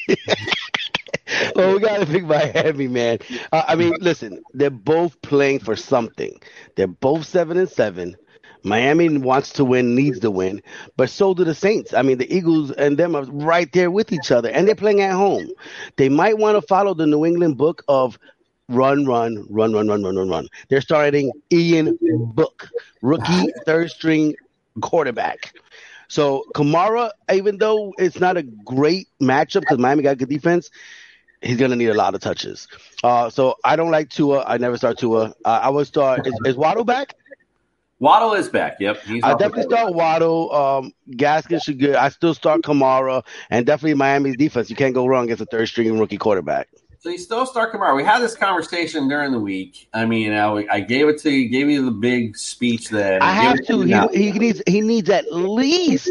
[1.56, 3.20] well, we got to pick Miami, man.
[3.54, 6.38] Uh, I mean, listen, they're both playing for something.
[6.76, 8.18] They're both seven and seven.
[8.64, 10.62] Miami wants to win, needs to win,
[10.98, 11.94] but so do the Saints.
[11.94, 15.02] I mean, the Eagles and them are right there with each other, and they're playing
[15.02, 15.50] at home.
[15.98, 18.18] They might want to follow the New England book of
[18.70, 20.48] run, run, run, run, run, run, run, run.
[20.70, 21.98] They're starting Ian
[22.34, 22.70] Book,
[23.02, 24.36] rookie third string
[24.82, 25.54] quarterback.
[26.08, 30.70] So Kamara, even though it's not a great matchup because Miami got good defense,
[31.42, 32.68] he's gonna need a lot of touches.
[33.04, 34.44] Uh, so I don't like Tua.
[34.46, 35.34] I never start Tua.
[35.46, 36.28] Uh, I would start.
[36.28, 37.16] Is, is, Waddle back?
[38.02, 38.78] Waddle is back.
[38.80, 39.04] Yep.
[39.04, 40.52] He's I definitely start Waddle.
[40.52, 41.96] Um, Gaskin should good.
[41.96, 44.72] I still start Kamara and definitely Miami's defense.
[44.72, 46.68] You can't go wrong against a third string rookie quarterback.
[47.02, 47.96] So you still start Kamara.
[47.96, 49.88] We had this conversation during the week.
[49.94, 53.34] I mean, I, I gave it to you, gave you the big speech that I
[53.34, 53.82] have to.
[53.82, 56.10] He, he needs he needs at least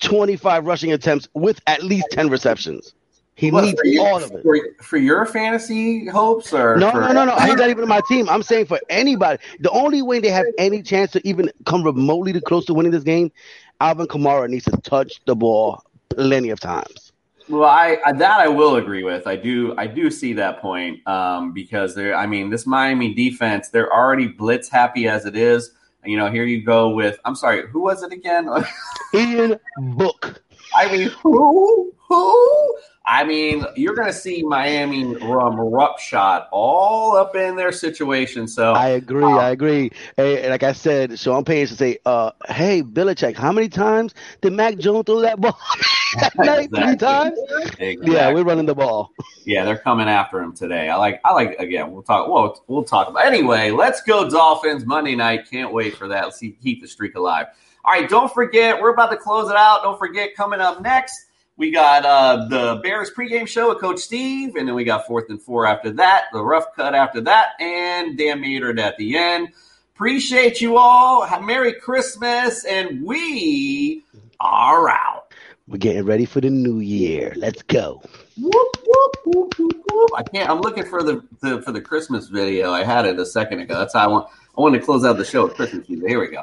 [0.00, 2.94] twenty five rushing attempts with at least ten receptions.
[3.34, 7.00] He what, needs you, all of it for, for, your fantasy hopes, or no, for-
[7.00, 7.36] no, no, no.
[7.36, 8.28] He's not even on my team.
[8.28, 12.32] I'm saying for anybody, the only way they have any chance to even come remotely
[12.34, 13.32] to close to winning this game,
[13.80, 17.12] Alvin Kamara needs to touch the ball plenty of times.
[17.48, 19.26] Well, I, I, that I will agree with.
[19.26, 22.14] I do I do see that point um, because they're.
[22.14, 25.72] I mean, this Miami defense they're already blitz happy as it is.
[26.04, 27.18] You know, here you go with.
[27.24, 28.48] I'm sorry, who was it again?
[29.14, 30.42] Ian Book.
[30.74, 32.76] I mean, who who?
[33.04, 38.46] I mean, you're going to see Miami rough shot all up in their situation.
[38.46, 39.24] So I agree.
[39.24, 39.90] I agree.
[40.16, 44.52] Hey, like I said, Sean Payton should say, uh, "Hey, Belichick, how many times did
[44.52, 45.58] Mac Jones throw that ball?
[46.38, 46.80] exactly.
[46.80, 47.38] Three times?
[47.78, 48.12] Exactly.
[48.12, 49.12] Yeah, we're running the ball.
[49.44, 50.88] Yeah, they're coming after him today.
[50.88, 51.20] I like.
[51.24, 51.58] I like.
[51.58, 52.28] Again, we'll talk.
[52.28, 53.24] Well, we'll talk about.
[53.24, 55.50] Anyway, let's go Dolphins Monday night.
[55.50, 56.24] Can't wait for that.
[56.24, 57.46] Let's see, keep the streak alive.
[57.84, 59.82] All right, don't forget, we're about to close it out.
[59.82, 61.26] Don't forget, coming up next
[61.62, 65.30] we got uh, the Bears pregame show with Coach Steve, and then we got fourth
[65.30, 69.50] and four after that, the rough cut after that, and Dan metered at the end.
[69.94, 71.24] Appreciate you all.
[71.40, 74.02] Merry Christmas, and we
[74.40, 75.32] are out.
[75.68, 77.32] We're getting ready for the new year.
[77.36, 78.02] Let's go.
[78.36, 80.50] Whoop, whoop, whoop, whoop, I can't.
[80.50, 82.72] I'm looking for the, the, for the Christmas video.
[82.72, 83.78] I had it a second ago.
[83.78, 84.26] That's how I want.
[84.58, 86.08] I wanted to close out the show with Christmas music.
[86.08, 86.42] Here we go.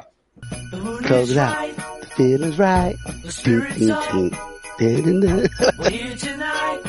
[1.06, 1.76] Close it out.
[2.00, 2.96] The Feelings right.
[4.80, 6.80] We're here tonight,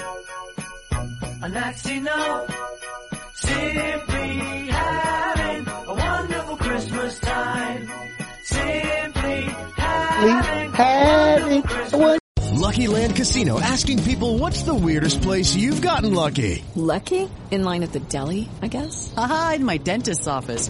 [1.44, 2.56] and that's enough.
[3.36, 7.90] Simply having a wonderful Christmas time.
[8.46, 9.42] Simply
[9.76, 11.64] having, having
[11.94, 12.20] a
[12.54, 16.64] Lucky Land Casino asking people what's the weirdest place you've gotten lucky?
[16.76, 17.30] Lucky?
[17.50, 19.14] In line at the deli, I guess?
[19.18, 20.70] Aha, in my dentist's office.